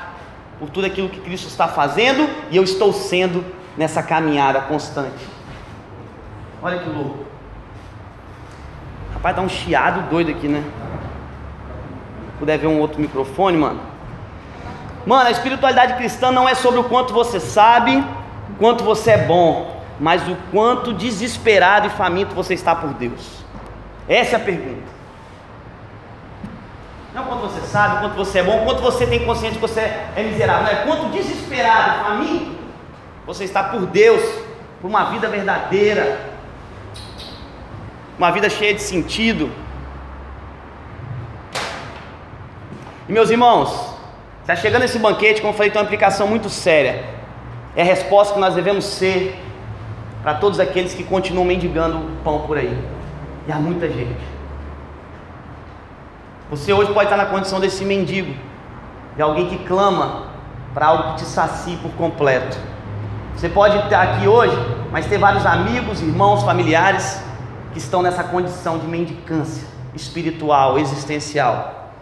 por 0.59 0.69
tudo 0.69 0.85
aquilo 0.89 1.09
que 1.09 1.21
Cristo 1.21 1.47
está 1.47 1.69
fazendo 1.69 2.29
e 2.51 2.57
eu 2.57 2.65
estou 2.65 2.93
sendo 2.93 3.45
nessa 3.77 4.03
caminhada 4.03 4.61
constante. 4.63 5.25
Olha 6.61 6.81
que 6.81 6.91
louco. 6.91 7.27
Rapaz, 9.15 9.37
dá 9.37 9.43
um 9.43 9.49
chiado 9.49 10.11
doido 10.11 10.33
aqui, 10.33 10.49
né? 10.49 10.65
Se 12.25 12.39
puder 12.41 12.59
ver 12.59 12.67
um 12.67 12.81
outro 12.81 13.01
microfone, 13.01 13.57
mano. 13.57 13.81
Mano, 15.07 15.29
a 15.29 15.31
espiritualidade 15.31 15.95
cristã 15.95 16.33
não 16.33 16.49
é 16.49 16.57
sobre 16.57 16.81
o 16.81 16.85
quanto 16.85 17.15
você 17.15 17.39
sabe, 17.39 18.05
quanto 18.59 18.83
você 18.83 19.13
é 19.13 19.19
bom 19.19 19.76
mas 19.99 20.27
o 20.29 20.37
quanto 20.51 20.93
desesperado 20.93 21.87
e 21.87 21.91
faminto 21.91 22.35
você 22.35 22.55
está 22.55 22.75
por 22.75 22.93
Deus. 22.95 23.45
Essa 24.09 24.37
é 24.37 24.41
a 24.41 24.45
pergunta. 24.45 24.97
Não 27.15 27.25
quanto 27.25 27.43
você 27.43 27.61
sabe, 27.63 28.01
quanto 28.01 28.15
você 28.15 28.41
é 28.41 28.43
bom, 28.43 28.65
quanto 28.65 28.83
você 28.83 29.07
tem 29.07 29.25
consciência 29.25 29.59
que 29.59 29.67
você 29.67 29.81
é 29.81 30.23
miserável, 30.23 30.65
não 30.65 30.71
é 30.71 30.85
quanto 30.85 31.11
desesperado 31.11 32.01
e 32.01 32.05
faminto 32.05 32.57
você 33.27 33.45
está 33.45 33.65
por 33.65 33.87
Deus, 33.87 34.23
por 34.81 34.89
uma 34.89 35.05
vida 35.05 35.29
verdadeira, 35.29 36.21
uma 38.19 38.31
vida 38.31 38.51
cheia 38.51 38.75
de 38.75 38.83
sentido. 38.83 39.51
E 43.09 43.13
meus 43.13 43.31
irmãos, 43.31 43.95
está 44.43 44.55
chegando 44.55 44.83
esse 44.83 44.99
banquete, 44.99 45.41
como 45.41 45.53
eu 45.53 45.57
falei, 45.57 45.71
tem 45.71 45.81
uma 45.81 45.87
implicação 45.87 46.27
muito 46.27 46.51
séria. 46.51 47.05
É 47.75 47.83
a 47.83 47.85
resposta 47.85 48.35
que 48.35 48.41
nós 48.41 48.55
devemos 48.55 48.85
ser 48.85 49.46
para 50.27 50.35
todos 50.35 50.59
aqueles 50.59 50.93
que 50.93 51.05
continuam 51.05 51.47
mendigando 51.47 52.05
pão 52.25 52.41
por 52.41 52.59
aí. 52.59 52.77
E 53.47 53.53
há 53.53 53.55
muita 53.55 53.87
gente. 53.87 54.19
Você 56.51 56.73
hoje 56.73 56.93
pode 56.93 57.05
estar 57.05 57.17
na 57.17 57.27
condição 57.27 57.61
desse 57.61 57.85
mendigo, 57.85 58.35
de 59.15 59.23
alguém 59.23 59.49
que 59.49 59.59
clama 59.59 60.33
para 60.75 60.87
algo 60.87 61.11
que 61.11 61.19
te 61.19 61.27
sacie 61.27 61.77
por 61.77 61.93
completo. 61.93 62.59
Você 63.37 63.49
pode 63.49 63.79
estar 63.79 64.03
aqui 64.03 64.27
hoje, 64.27 64.57
mas 64.91 65.07
ter 65.07 65.17
vários 65.17 65.47
amigos, 65.47 66.03
irmãos, 66.03 66.43
familiares 66.43 67.23
que 67.73 67.79
estão 67.79 68.03
nessa 68.03 68.25
condição 68.25 68.81
de 68.81 68.87
mendicância 68.89 69.65
espiritual, 69.95 70.77
existencial. 70.77 71.93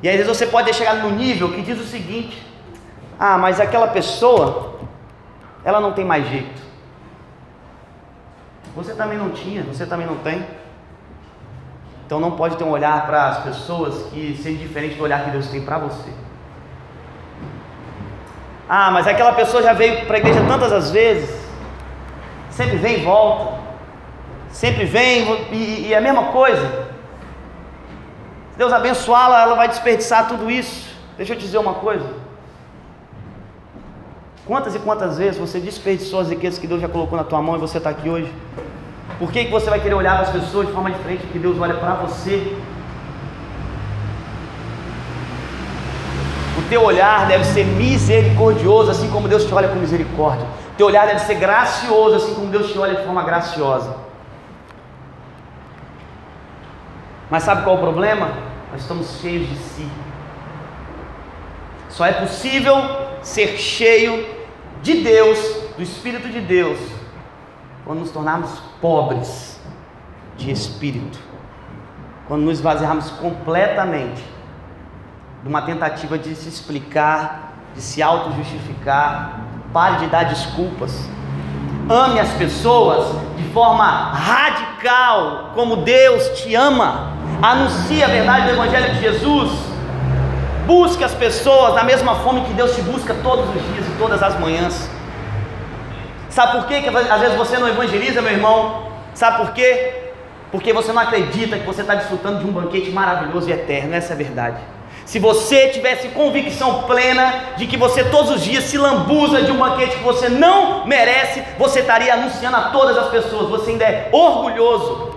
E 0.00 0.08
às 0.08 0.14
vezes 0.14 0.28
você 0.28 0.46
pode 0.46 0.72
chegar 0.74 0.94
no 0.94 1.10
nível 1.10 1.50
que 1.50 1.62
diz 1.62 1.80
o 1.80 1.84
seguinte: 1.84 2.40
ah, 3.18 3.36
mas 3.36 3.58
aquela 3.58 3.88
pessoa, 3.88 4.78
ela 5.64 5.80
não 5.80 5.90
tem 5.90 6.04
mais 6.04 6.28
jeito. 6.28 6.69
Você 8.74 8.94
também 8.94 9.18
não 9.18 9.30
tinha, 9.30 9.62
você 9.62 9.84
também 9.84 10.06
não 10.06 10.16
tem. 10.16 10.44
Então 12.06 12.18
não 12.18 12.32
pode 12.32 12.56
ter 12.56 12.64
um 12.64 12.70
olhar 12.70 13.06
para 13.06 13.28
as 13.28 13.38
pessoas 13.44 14.10
que 14.10 14.36
seja 14.42 14.58
diferente 14.58 14.96
do 14.96 15.04
olhar 15.04 15.24
que 15.24 15.30
Deus 15.30 15.48
tem 15.48 15.62
para 15.62 15.78
você. 15.78 16.10
Ah, 18.68 18.90
mas 18.90 19.06
aquela 19.06 19.32
pessoa 19.32 19.62
já 19.62 19.72
veio 19.72 20.06
para 20.06 20.16
a 20.16 20.18
igreja 20.18 20.44
tantas 20.46 20.72
as 20.72 20.90
vezes, 20.90 21.28
sempre 22.50 22.76
vem 22.76 23.00
e 23.00 23.04
volta, 23.04 23.60
sempre 24.48 24.84
vem 24.84 25.24
e, 25.52 25.86
e 25.88 25.94
é 25.94 25.98
a 25.98 26.00
mesma 26.00 26.26
coisa. 26.26 26.88
Se 28.52 28.58
Deus 28.58 28.72
abençoá-la, 28.72 29.42
ela 29.42 29.56
vai 29.56 29.68
desperdiçar 29.68 30.28
tudo 30.28 30.50
isso. 30.50 30.88
Deixa 31.16 31.32
eu 31.32 31.36
te 31.36 31.42
dizer 31.42 31.58
uma 31.58 31.74
coisa. 31.74 32.19
Quantas 34.46 34.74
e 34.74 34.78
quantas 34.78 35.18
vezes 35.18 35.38
você 35.38 35.60
desperdiçou 35.60 36.20
as 36.20 36.28
riquezas 36.28 36.58
que 36.58 36.66
Deus 36.66 36.80
já 36.80 36.88
colocou 36.88 37.16
na 37.16 37.24
tua 37.24 37.40
mão 37.42 37.56
e 37.56 37.58
você 37.58 37.78
está 37.78 37.90
aqui 37.90 38.08
hoje? 38.08 38.32
Por 39.18 39.30
que, 39.30 39.44
que 39.44 39.50
você 39.50 39.68
vai 39.68 39.80
querer 39.80 39.94
olhar 39.94 40.14
para 40.14 40.28
as 40.28 40.30
pessoas 40.30 40.66
de 40.66 40.72
forma 40.72 40.90
diferente 40.90 41.26
que 41.26 41.38
Deus 41.38 41.58
olha 41.60 41.74
para 41.74 41.94
você? 41.94 42.56
O 46.58 46.62
teu 46.70 46.82
olhar 46.82 47.26
deve 47.26 47.44
ser 47.44 47.64
misericordioso, 47.64 48.90
assim 48.90 49.10
como 49.10 49.28
Deus 49.28 49.44
te 49.44 49.52
olha 49.52 49.68
com 49.68 49.76
misericórdia. 49.76 50.46
O 50.72 50.76
teu 50.76 50.86
olhar 50.86 51.06
deve 51.06 51.20
ser 51.20 51.34
gracioso, 51.34 52.16
assim 52.16 52.34
como 52.34 52.46
Deus 52.46 52.72
te 52.72 52.78
olha 52.78 52.94
de 52.94 53.04
forma 53.04 53.22
graciosa. 53.22 53.94
Mas 57.30 57.42
sabe 57.42 57.62
qual 57.62 57.76
é 57.76 57.78
o 57.78 57.82
problema? 57.82 58.30
Nós 58.72 58.80
estamos 58.80 59.20
cheios 59.20 59.48
de 59.48 59.56
si. 59.56 59.88
Só 61.90 62.06
é 62.06 62.12
possível 62.12 62.76
ser 63.22 63.58
cheio 63.58 64.26
de 64.82 65.02
Deus, 65.02 65.38
do 65.76 65.82
Espírito 65.82 66.28
de 66.28 66.40
Deus, 66.40 66.78
quando 67.84 68.00
nos 68.00 68.10
tornarmos 68.10 68.50
pobres 68.80 69.60
de 70.36 70.50
espírito, 70.50 71.18
quando 72.26 72.42
nos 72.42 72.58
esvaziarmos 72.58 73.10
completamente 73.10 74.22
de 75.42 75.48
uma 75.48 75.62
tentativa 75.62 76.18
de 76.18 76.34
se 76.34 76.48
explicar, 76.48 77.52
de 77.74 77.82
se 77.82 78.02
auto-justificar, 78.02 79.40
pare 79.72 79.98
de 79.98 80.06
dar 80.06 80.24
desculpas, 80.24 81.08
ame 81.88 82.20
as 82.20 82.30
pessoas 82.34 83.14
de 83.36 83.44
forma 83.52 84.12
radical, 84.12 85.52
como 85.54 85.76
Deus 85.76 86.40
te 86.40 86.54
ama, 86.54 87.12
anuncie 87.42 88.02
a 88.02 88.08
verdade 88.08 88.46
do 88.46 88.52
Evangelho 88.52 88.94
de 88.94 89.00
Jesus 89.00 89.69
Busque 90.70 91.02
as 91.02 91.16
pessoas 91.16 91.74
na 91.74 91.82
mesma 91.82 92.14
fome 92.20 92.42
que 92.42 92.52
Deus 92.52 92.76
te 92.76 92.80
busca 92.82 93.12
todos 93.24 93.44
os 93.48 93.60
dias 93.72 93.84
e 93.88 93.98
todas 93.98 94.22
as 94.22 94.38
manhãs. 94.38 94.88
Sabe 96.28 96.52
por 96.52 96.68
quê 96.68 96.80
que 96.80 96.88
às 96.88 97.20
vezes 97.20 97.36
você 97.36 97.58
não 97.58 97.66
evangeliza, 97.66 98.22
meu 98.22 98.30
irmão? 98.30 98.84
Sabe 99.12 99.38
por 99.38 99.52
quê? 99.52 100.12
Porque 100.52 100.72
você 100.72 100.92
não 100.92 101.02
acredita 101.02 101.58
que 101.58 101.66
você 101.66 101.80
está 101.80 101.96
desfrutando 101.96 102.38
de 102.38 102.46
um 102.48 102.52
banquete 102.52 102.88
maravilhoso 102.92 103.50
e 103.50 103.52
eterno, 103.52 103.96
essa 103.96 104.12
é 104.12 104.14
a 104.14 104.16
verdade. 104.16 104.58
Se 105.04 105.18
você 105.18 105.70
tivesse 105.70 106.06
convicção 106.10 106.84
plena 106.84 107.46
de 107.56 107.66
que 107.66 107.76
você 107.76 108.04
todos 108.04 108.30
os 108.30 108.40
dias 108.40 108.62
se 108.62 108.78
lambuza 108.78 109.42
de 109.42 109.50
um 109.50 109.56
banquete 109.56 109.96
que 109.96 110.04
você 110.04 110.28
não 110.28 110.86
merece, 110.86 111.42
você 111.58 111.80
estaria 111.80 112.14
anunciando 112.14 112.56
a 112.56 112.62
todas 112.68 112.96
as 112.96 113.08
pessoas. 113.08 113.48
Você 113.48 113.72
ainda 113.72 113.86
é 113.86 114.08
orgulhoso 114.12 115.16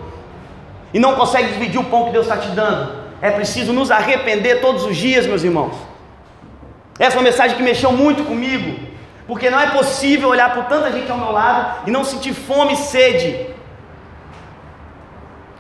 e 0.92 0.98
não 0.98 1.14
consegue 1.14 1.54
dividir 1.54 1.80
o 1.80 1.84
pão 1.84 2.06
que 2.06 2.12
Deus 2.12 2.26
está 2.26 2.38
te 2.38 2.48
dando. 2.48 3.03
É 3.22 3.32
preciso 3.32 3.72
nos 3.74 3.90
arrepender 3.92 4.62
todos 4.62 4.84
os 4.86 4.96
dias, 4.98 5.26
meus 5.26 5.44
irmãos. 5.44 5.76
Essa 7.00 7.16
é 7.16 7.20
uma 7.20 7.24
mensagem 7.24 7.56
que 7.58 7.64
mexeu 7.64 7.92
muito 7.92 8.24
comigo, 8.24 8.80
porque 9.28 9.50
não 9.50 9.60
é 9.60 9.68
possível 9.68 10.30
olhar 10.30 10.54
por 10.54 10.66
tanta 10.66 10.92
gente 10.92 11.10
ao 11.12 11.18
meu 11.18 11.32
lado 11.32 11.88
e 11.88 11.92
não 11.92 12.04
sentir 12.04 12.34
fome 12.34 12.74
e 12.74 12.78
sede. 12.78 13.54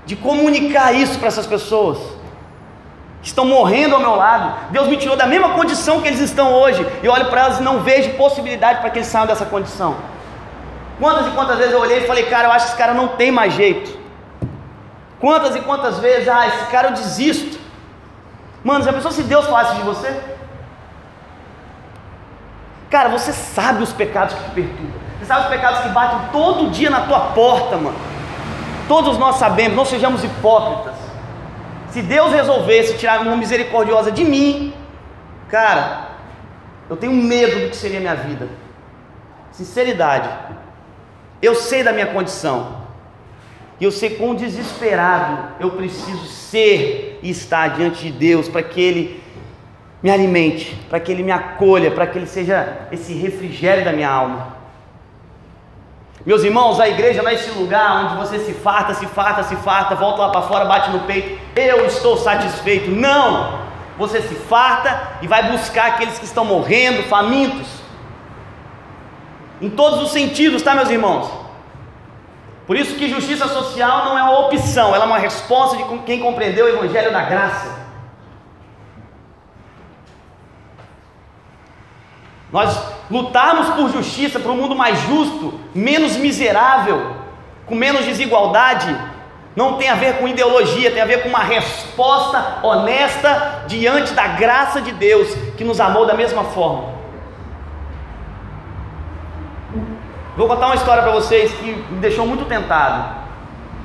de 0.05 0.17
comunicar 0.17 0.93
isso 0.93 1.17
para 1.17 1.29
essas 1.29 1.47
pessoas 1.47 1.97
que 3.21 3.27
estão 3.27 3.45
morrendo 3.45 3.95
ao 3.95 4.01
meu 4.01 4.15
lado. 4.15 4.69
Deus 4.69 4.87
me 4.89 4.97
tirou 4.97 5.15
da 5.15 5.25
mesma 5.25 5.51
condição 5.51 6.01
que 6.01 6.07
eles 6.09 6.19
estão 6.19 6.53
hoje. 6.53 6.85
E 7.01 7.07
olho 7.07 7.27
para 7.27 7.41
elas 7.41 7.59
e 7.59 7.63
não 7.63 7.79
vejo 7.79 8.09
possibilidade 8.15 8.81
para 8.81 8.89
que 8.89 8.99
eles 8.99 9.07
saiam 9.07 9.25
dessa 9.25 9.45
condição. 9.45 9.95
Quantas 10.99 11.27
e 11.27 11.29
quantas 11.31 11.57
vezes 11.57 11.71
eu 11.71 11.79
olhei 11.79 11.99
e 11.99 12.07
falei, 12.07 12.25
cara, 12.25 12.49
eu 12.49 12.51
acho 12.51 12.65
que 12.65 12.71
esse 12.71 12.77
cara 12.77 12.93
não 12.93 13.07
tem 13.09 13.31
mais 13.31 13.53
jeito. 13.53 13.97
Quantas 15.23 15.55
e 15.55 15.61
quantas 15.61 15.99
vezes, 15.99 16.27
ah, 16.27 16.45
esse 16.49 16.65
cara 16.65 16.89
eu 16.89 16.95
desisto. 16.95 17.57
Mano, 18.61 18.83
já 18.83 18.91
pensou 18.91 19.09
se 19.09 19.23
Deus 19.23 19.45
falasse 19.45 19.77
de 19.77 19.81
você? 19.81 20.21
Cara, 22.89 23.07
você 23.07 23.31
sabe 23.31 23.81
os 23.81 23.93
pecados 23.93 24.35
que 24.35 24.43
te 24.43 24.49
perturbam. 24.49 24.99
Você 25.17 25.25
sabe 25.25 25.43
os 25.43 25.47
pecados 25.47 25.79
que 25.79 25.87
batem 25.87 26.19
todo 26.33 26.71
dia 26.71 26.89
na 26.89 27.07
tua 27.07 27.21
porta, 27.27 27.77
mano. 27.77 27.95
Todos 28.89 29.17
nós 29.17 29.37
sabemos, 29.37 29.77
não 29.77 29.85
sejamos 29.85 30.25
hipócritas. 30.25 30.95
Se 31.91 32.01
Deus 32.01 32.33
resolvesse 32.33 32.97
tirar 32.97 33.21
uma 33.21 33.37
misericordiosa 33.37 34.11
de 34.11 34.25
mim, 34.25 34.73
cara, 35.47 36.09
eu 36.89 36.97
tenho 36.97 37.13
medo 37.13 37.61
do 37.61 37.69
que 37.69 37.77
seria 37.77 38.01
minha 38.01 38.15
vida. 38.15 38.49
Sinceridade. 39.53 40.27
Eu 41.41 41.55
sei 41.55 41.81
da 41.81 41.93
minha 41.93 42.07
condição. 42.07 42.82
E 43.79 43.83
eu 43.83 43.91
sei 43.91 44.11
quão 44.11 44.35
desesperado 44.35 45.55
eu 45.59 45.71
preciso 45.71 46.25
ser 46.25 47.19
e 47.21 47.29
estar 47.29 47.69
diante 47.69 48.03
de 48.03 48.11
Deus 48.11 48.47
para 48.47 48.63
que 48.63 48.79
Ele 48.79 49.23
me 50.01 50.11
alimente, 50.11 50.75
para 50.89 50.99
que 50.99 51.11
Ele 51.11 51.23
me 51.23 51.31
acolha, 51.31 51.91
para 51.91 52.05
que 52.05 52.17
Ele 52.17 52.27
seja 52.27 52.87
esse 52.91 53.13
refrigério 53.13 53.83
da 53.83 53.91
minha 53.91 54.09
alma. 54.09 54.53
Meus 56.25 56.43
irmãos, 56.43 56.79
a 56.79 56.87
igreja 56.87 57.21
não 57.21 57.29
é 57.29 57.33
esse 57.33 57.51
lugar 57.51 58.05
onde 58.05 58.15
você 58.15 58.39
se 58.39 58.53
farta, 58.53 58.93
se 58.93 59.05
farta, 59.07 59.43
se 59.43 59.55
farta, 59.57 59.95
volta 59.95 60.21
lá 60.21 60.29
para 60.29 60.41
fora, 60.43 60.65
bate 60.65 60.89
no 60.89 61.01
peito, 61.01 61.37
eu 61.55 61.85
estou 61.85 62.17
satisfeito. 62.17 62.89
Não! 62.89 63.61
Você 63.97 64.21
se 64.21 64.33
farta 64.35 65.17
e 65.21 65.27
vai 65.27 65.51
buscar 65.51 65.87
aqueles 65.87 66.17
que 66.17 66.25
estão 66.25 66.45
morrendo, 66.45 67.03
famintos. 67.03 67.67
Em 69.61 69.69
todos 69.69 70.01
os 70.01 70.11
sentidos, 70.11 70.61
tá, 70.61 70.73
meus 70.73 70.89
irmãos? 70.89 71.42
Por 72.65 72.77
isso 72.77 72.95
que 72.95 73.09
justiça 73.09 73.47
social 73.47 74.05
não 74.05 74.17
é 74.17 74.23
uma 74.23 74.39
opção, 74.39 74.95
ela 74.95 75.03
é 75.03 75.07
uma 75.07 75.17
resposta 75.17 75.75
de 75.75 75.83
quem 76.05 76.21
compreendeu 76.21 76.65
o 76.65 76.69
evangelho 76.69 77.11
da 77.11 77.23
graça. 77.23 77.83
Nós 82.51 82.79
lutarmos 83.09 83.69
por 83.71 83.91
justiça, 83.91 84.39
para 84.39 84.51
um 84.51 84.55
mundo 84.55 84.75
mais 84.75 84.99
justo, 85.01 85.59
menos 85.73 86.15
miserável, 86.15 87.15
com 87.65 87.75
menos 87.75 88.05
desigualdade, 88.05 88.95
não 89.55 89.77
tem 89.77 89.89
a 89.89 89.95
ver 89.95 90.17
com 90.17 90.27
ideologia, 90.27 90.91
tem 90.91 91.01
a 91.01 91.05
ver 91.05 91.23
com 91.23 91.29
uma 91.29 91.43
resposta 91.43 92.59
honesta 92.63 93.63
diante 93.67 94.13
da 94.13 94.27
graça 94.27 94.79
de 94.79 94.91
Deus 94.91 95.33
que 95.57 95.63
nos 95.63 95.79
amou 95.79 96.05
da 96.05 96.13
mesma 96.13 96.43
forma. 96.43 96.92
Vou 100.35 100.47
contar 100.47 100.65
uma 100.65 100.75
história 100.75 101.03
para 101.03 101.11
vocês 101.11 101.53
que 101.53 101.75
me 101.91 101.99
deixou 101.99 102.25
muito 102.25 102.45
tentado, 102.45 103.17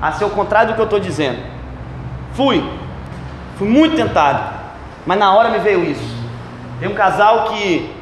a 0.01 0.11
ser 0.11 0.25
o 0.25 0.31
contrário 0.31 0.69
do 0.69 0.75
que 0.75 0.81
eu 0.81 0.85
estou 0.85 0.99
dizendo. 0.99 1.39
Fui, 2.33 2.67
fui 3.57 3.67
muito 3.67 3.95
tentado, 3.95 4.55
mas 5.05 5.19
na 5.19 5.31
hora 5.31 5.49
me 5.49 5.59
veio 5.59 5.83
isso. 5.83 6.17
Tem 6.79 6.89
um 6.89 6.95
casal 6.95 7.49
que 7.49 7.93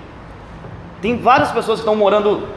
tem 1.02 1.18
várias 1.18 1.52
pessoas 1.52 1.80
que 1.80 1.82
estão 1.82 1.96
morando 1.96 2.48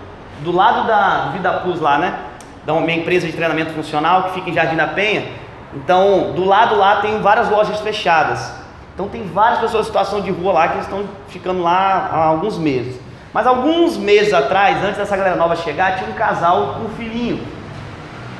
do 0.41 0.53
lado 0.53 0.87
da 0.87 1.31
Vida 1.33 1.53
Plus 1.55 1.81
lá, 1.81 1.99
né? 1.99 2.19
Da 2.65 2.73
minha 2.75 2.99
empresa 2.99 3.27
de 3.27 3.33
treinamento 3.33 3.73
funcional 3.73 4.25
que 4.25 4.35
fica 4.35 4.51
em 4.51 4.55
Jardim 4.55 4.77
da 4.77 4.87
Penha. 4.87 5.27
Então, 5.75 6.33
do 6.35 6.45
lado 6.45 6.77
lá 6.77 6.97
tem 6.97 7.21
várias 7.21 7.51
lojas 7.51 7.81
fechadas. 7.81 8.61
Então 8.95 9.09
tem 9.09 9.25
várias 9.25 9.61
pessoas 9.61 9.87
em 9.87 9.87
situação 9.87 10.21
de 10.21 10.31
rua 10.31 10.53
lá 10.53 10.69
que 10.69 10.79
estão 10.79 11.05
ficando 11.29 11.63
lá 11.63 12.11
há 12.13 12.25
alguns 12.27 12.59
meses. 12.59 13.01
Mas 13.33 13.47
alguns 13.47 13.97
meses 13.97 14.33
atrás, 14.33 14.83
antes 14.83 14.99
dessa 14.99 15.17
galera 15.17 15.37
nova 15.37 15.55
chegar, 15.55 15.97
tinha 15.97 16.11
um 16.11 16.15
casal 16.15 16.75
com 16.75 16.87
um 16.87 16.89
filhinho. 16.91 17.47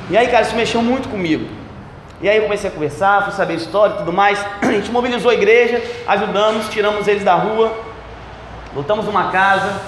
E 0.09 0.17
aí, 0.17 0.27
cara, 0.27 0.43
isso 0.43 0.55
mexeu 0.55 0.81
muito 0.81 1.07
comigo. 1.07 1.47
E 2.21 2.29
aí 2.29 2.37
eu 2.37 2.43
comecei 2.43 2.69
a 2.69 2.73
conversar, 2.73 3.23
fui 3.23 3.31
saber 3.31 3.53
a 3.53 3.57
história 3.57 3.93
e 3.93 3.97
tudo 3.97 4.13
mais. 4.13 4.45
A 4.61 4.71
gente 4.71 4.91
mobilizou 4.91 5.31
a 5.31 5.33
igreja, 5.33 5.81
ajudamos, 6.07 6.69
tiramos 6.69 7.07
eles 7.07 7.23
da 7.23 7.33
rua, 7.33 7.71
lutamos 8.75 9.07
uma 9.07 9.31
casa, 9.31 9.81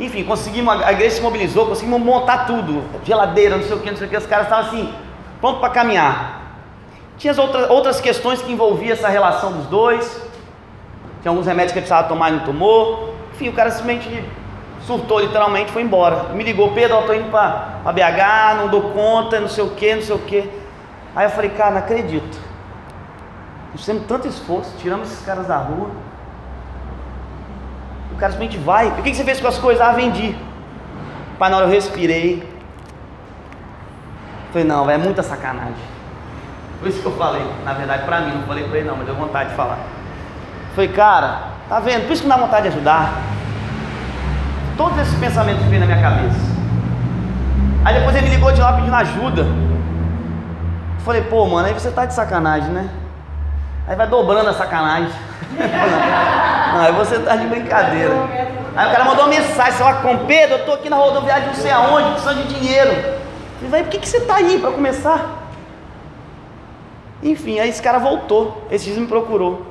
enfim, 0.00 0.22
conseguimos, 0.24 0.80
a 0.82 0.92
igreja 0.92 1.16
se 1.16 1.20
mobilizou, 1.20 1.66
conseguimos 1.66 2.00
montar 2.00 2.46
tudo, 2.46 2.84
geladeira, 3.04 3.56
não 3.56 3.64
sei 3.64 3.76
o 3.76 3.80
que, 3.80 3.90
não 3.90 3.96
sei 3.96 4.06
o 4.06 4.10
que, 4.10 4.16
os 4.16 4.26
caras 4.26 4.46
estavam 4.46 4.68
assim, 4.68 4.94
pronto 5.40 5.58
para 5.58 5.70
caminhar. 5.70 6.42
Tinha 7.16 7.32
as 7.32 7.38
outras, 7.38 7.68
outras 7.68 8.00
questões 8.00 8.40
que 8.40 8.52
envolviam 8.52 8.92
essa 8.92 9.08
relação 9.08 9.52
dos 9.52 9.66
dois, 9.66 10.06
tinha 11.20 11.30
alguns 11.30 11.46
remédios 11.46 11.72
que 11.72 11.80
precisava 11.80 12.06
tomar 12.06 12.30
e 12.30 12.36
não 12.36 12.44
tomou, 12.44 13.17
enfim, 13.38 13.48
o 13.48 13.52
cara 13.52 13.70
simplesmente 13.70 14.24
surtou 14.84 15.20
literalmente, 15.20 15.70
foi 15.70 15.82
embora. 15.82 16.30
Me 16.30 16.42
ligou, 16.42 16.72
Pedro, 16.72 16.96
eu 16.96 17.00
estou 17.02 17.14
indo 17.14 17.30
para 17.30 17.92
BH, 17.92 18.56
não 18.56 18.68
dou 18.68 18.90
conta, 18.90 19.38
não 19.38 19.48
sei 19.48 19.62
o 19.62 19.70
que, 19.70 19.94
não 19.94 20.02
sei 20.02 20.16
o 20.16 20.18
que. 20.18 20.50
Aí 21.14 21.26
eu 21.26 21.30
falei, 21.30 21.50
cara, 21.50 21.70
não 21.70 21.78
acredito. 21.78 22.36
Nós 23.70 23.80
fizemos 23.80 24.06
tanto 24.08 24.26
esforço, 24.26 24.74
tiramos 24.78 25.12
esses 25.12 25.24
caras 25.24 25.46
da 25.46 25.56
rua, 25.56 25.90
o 28.12 28.16
cara 28.16 28.32
simplesmente 28.32 28.58
vai. 28.58 28.88
O 28.88 29.02
que 29.02 29.14
você 29.14 29.22
fez 29.22 29.40
com 29.40 29.46
as 29.46 29.58
coisas? 29.58 29.80
Ah, 29.80 29.92
vendi. 29.92 30.36
Pai, 31.38 31.48
na 31.48 31.58
hora 31.58 31.66
eu 31.66 31.70
respirei. 31.70 32.42
Falei, 34.50 34.66
não, 34.66 34.90
é 34.90 34.98
muita 34.98 35.22
sacanagem. 35.22 35.74
Por 36.80 36.88
isso 36.88 37.00
que 37.00 37.06
eu 37.06 37.12
falei, 37.12 37.46
na 37.64 37.72
verdade, 37.72 38.04
para 38.04 38.20
mim, 38.22 38.32
não 38.34 38.42
falei 38.42 38.64
para 38.64 38.78
ele 38.78 38.88
não, 38.88 38.96
mas 38.96 39.06
deu 39.06 39.14
vontade 39.14 39.50
de 39.50 39.54
falar. 39.54 39.78
Falei, 40.74 40.90
cara, 40.90 41.57
tá 41.68 41.80
vendo? 41.80 42.06
Por 42.06 42.12
isso 42.12 42.22
que 42.22 42.28
não 42.28 42.36
dá 42.36 42.42
vontade 42.42 42.62
de 42.62 42.68
ajudar. 42.68 43.12
Todos 44.76 44.98
esses 44.98 45.18
pensamentos 45.18 45.64
vêm 45.66 45.78
na 45.78 45.86
minha 45.86 46.00
cabeça. 46.00 46.38
Aí 47.84 47.94
depois 47.94 48.14
ele 48.16 48.28
me 48.28 48.34
ligou 48.34 48.52
de 48.52 48.60
lá 48.60 48.72
pedindo 48.72 48.94
ajuda. 48.94 49.46
Falei, 51.04 51.22
pô, 51.22 51.46
mano, 51.46 51.66
aí 51.66 51.74
você 51.74 51.90
tá 51.90 52.04
de 52.04 52.14
sacanagem, 52.14 52.70
né? 52.70 52.88
Aí 53.86 53.96
vai 53.96 54.06
dobrando 54.06 54.50
a 54.50 54.54
sacanagem. 54.54 55.10
Não, 56.74 56.80
aí 56.80 56.92
você 56.92 57.18
tá 57.18 57.34
de 57.36 57.46
brincadeira. 57.46 58.14
Aí 58.76 58.88
o 58.88 58.92
cara 58.92 59.04
mandou 59.04 59.24
uma 59.24 59.30
mensagem, 59.30 59.72
sei 59.72 59.84
lá, 59.84 59.94
com 59.94 60.18
Pedro, 60.26 60.58
eu 60.58 60.64
tô 60.64 60.72
aqui 60.74 60.88
na 60.88 60.96
rodoviária 60.96 61.46
não 61.46 61.54
sei 61.54 61.70
aonde, 61.70 62.10
precisando 62.10 62.46
de 62.46 62.54
dinheiro. 62.54 62.90
Eu 63.60 63.68
falei, 63.70 63.82
por 63.82 63.90
que, 63.90 63.98
que 63.98 64.08
você 64.08 64.20
tá 64.20 64.36
aí 64.36 64.58
para 64.60 64.70
começar? 64.70 65.48
Enfim, 67.22 67.58
aí 67.58 67.68
esse 67.68 67.82
cara 67.82 67.98
voltou, 67.98 68.66
esse 68.70 68.84
dias 68.84 68.98
me 68.98 69.06
procurou. 69.08 69.66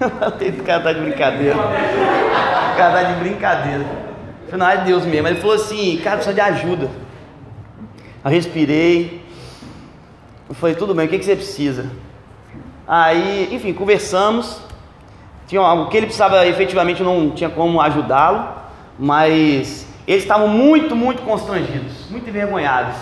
O 0.00 0.64
cara 0.64 0.80
tá 0.80 0.92
de 0.92 1.00
brincadeira. 1.00 1.56
O 1.56 2.76
cara 2.76 2.92
tá 2.92 3.02
de 3.02 3.20
brincadeira. 3.20 3.86
Não, 4.52 4.68
é 4.68 4.78
Deus 4.78 5.04
mesmo. 5.04 5.28
Ele 5.28 5.40
falou 5.40 5.54
assim, 5.54 5.98
cara, 6.02 6.16
precisa 6.16 6.34
de 6.34 6.40
ajuda. 6.40 6.90
Eu 8.24 8.30
respirei. 8.30 9.24
Eu 10.48 10.54
falei, 10.54 10.74
tudo 10.74 10.94
bem, 10.94 11.06
o 11.06 11.08
que, 11.08 11.18
que 11.18 11.24
você 11.24 11.36
precisa? 11.36 11.90
Aí, 12.86 13.48
enfim, 13.52 13.72
conversamos. 13.72 14.60
Tinha 15.46 15.62
o 15.62 15.88
que 15.88 15.96
ele 15.96 16.06
precisava 16.06 16.46
efetivamente 16.46 17.02
não 17.02 17.30
tinha 17.30 17.50
como 17.50 17.80
ajudá-lo, 17.80 18.48
mas 18.98 19.86
eles 20.06 20.22
estavam 20.22 20.48
muito, 20.48 20.94
muito 20.94 21.22
constrangidos, 21.22 22.08
muito 22.08 22.28
envergonhados. 22.28 22.94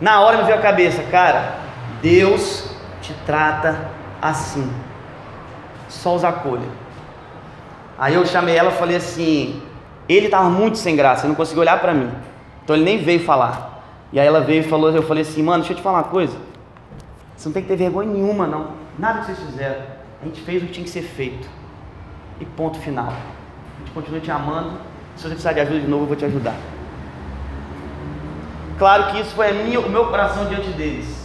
Na 0.00 0.20
hora 0.20 0.38
me 0.38 0.44
veio 0.44 0.58
a 0.58 0.60
cabeça, 0.60 1.02
cara, 1.04 1.56
Deus 2.00 2.68
te 3.00 3.14
trata 3.24 3.88
assim. 4.20 4.68
Só 5.92 6.16
os 6.16 6.24
acolha. 6.24 6.68
Aí 7.98 8.14
eu 8.14 8.24
chamei 8.26 8.56
ela 8.56 8.70
e 8.70 8.74
falei 8.74 8.96
assim, 8.96 9.62
ele 10.08 10.26
estava 10.26 10.48
muito 10.48 10.78
sem 10.78 10.96
graça, 10.96 11.28
não 11.28 11.34
conseguiu 11.34 11.60
olhar 11.60 11.80
para 11.80 11.92
mim. 11.92 12.10
Então 12.64 12.74
ele 12.74 12.84
nem 12.84 12.98
veio 12.98 13.20
falar. 13.20 13.84
E 14.12 14.18
aí 14.18 14.26
ela 14.26 14.40
veio 14.40 14.60
e 14.60 14.64
falou, 14.64 14.90
eu 14.90 15.02
falei 15.02 15.22
assim, 15.22 15.42
mano, 15.42 15.58
deixa 15.58 15.72
eu 15.72 15.76
te 15.76 15.82
falar 15.82 15.98
uma 15.98 16.04
coisa. 16.04 16.36
Você 17.36 17.48
não 17.48 17.52
tem 17.52 17.62
que 17.62 17.68
ter 17.68 17.76
vergonha 17.76 18.10
nenhuma, 18.10 18.46
não. 18.46 18.68
Nada 18.98 19.20
que 19.20 19.26
vocês 19.26 19.38
fizeram. 19.38 19.82
A 20.20 20.24
gente 20.24 20.40
fez 20.40 20.62
o 20.62 20.66
que 20.66 20.72
tinha 20.72 20.84
que 20.84 20.90
ser 20.90 21.02
feito. 21.02 21.48
E 22.40 22.44
ponto 22.44 22.78
final. 22.78 23.08
A 23.08 23.78
gente 23.80 23.92
continua 23.92 24.20
te 24.20 24.30
amando. 24.30 24.72
Se 25.16 25.22
você 25.22 25.28
precisar 25.28 25.52
de 25.52 25.60
ajuda 25.60 25.80
de 25.80 25.86
novo, 25.86 26.04
eu 26.04 26.08
vou 26.08 26.16
te 26.16 26.24
ajudar. 26.24 26.56
Claro 28.78 29.12
que 29.12 29.20
isso 29.20 29.34
foi 29.34 29.52
minha, 29.52 29.80
o 29.80 29.88
meu 29.88 30.06
coração 30.06 30.46
diante 30.46 30.70
deles. 30.70 31.21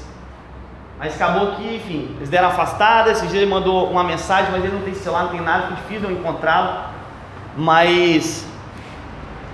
Mas 1.00 1.16
acabou 1.16 1.56
que, 1.56 1.76
enfim, 1.76 2.16
eles 2.18 2.30
deram 2.30 2.50
afastada. 2.50 3.12
Esse 3.12 3.28
dia 3.28 3.42
ele 3.42 3.50
mandou 3.50 3.90
uma 3.90 4.04
mensagem, 4.04 4.52
mas 4.52 4.64
ele 4.64 4.74
não 4.74 4.82
tem 4.82 4.94
celular, 4.96 5.24
não 5.24 5.30
tem 5.30 5.42
nada, 5.42 5.76
difícil 5.76 6.10
eu 6.10 6.16
encontrá-lo. 6.18 6.96
Mas, 7.56 8.48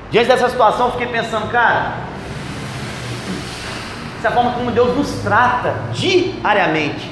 diante 0.10 0.28
dessa 0.28 0.50
situação, 0.50 0.88
eu 0.88 0.92
fiquei 0.94 1.08
pensando, 1.08 1.50
cara, 1.52 1.94
essa 4.20 4.32
forma 4.32 4.54
como 4.54 4.72
Deus 4.72 4.96
nos 4.96 5.12
trata 5.22 5.76
diariamente. 5.92 7.12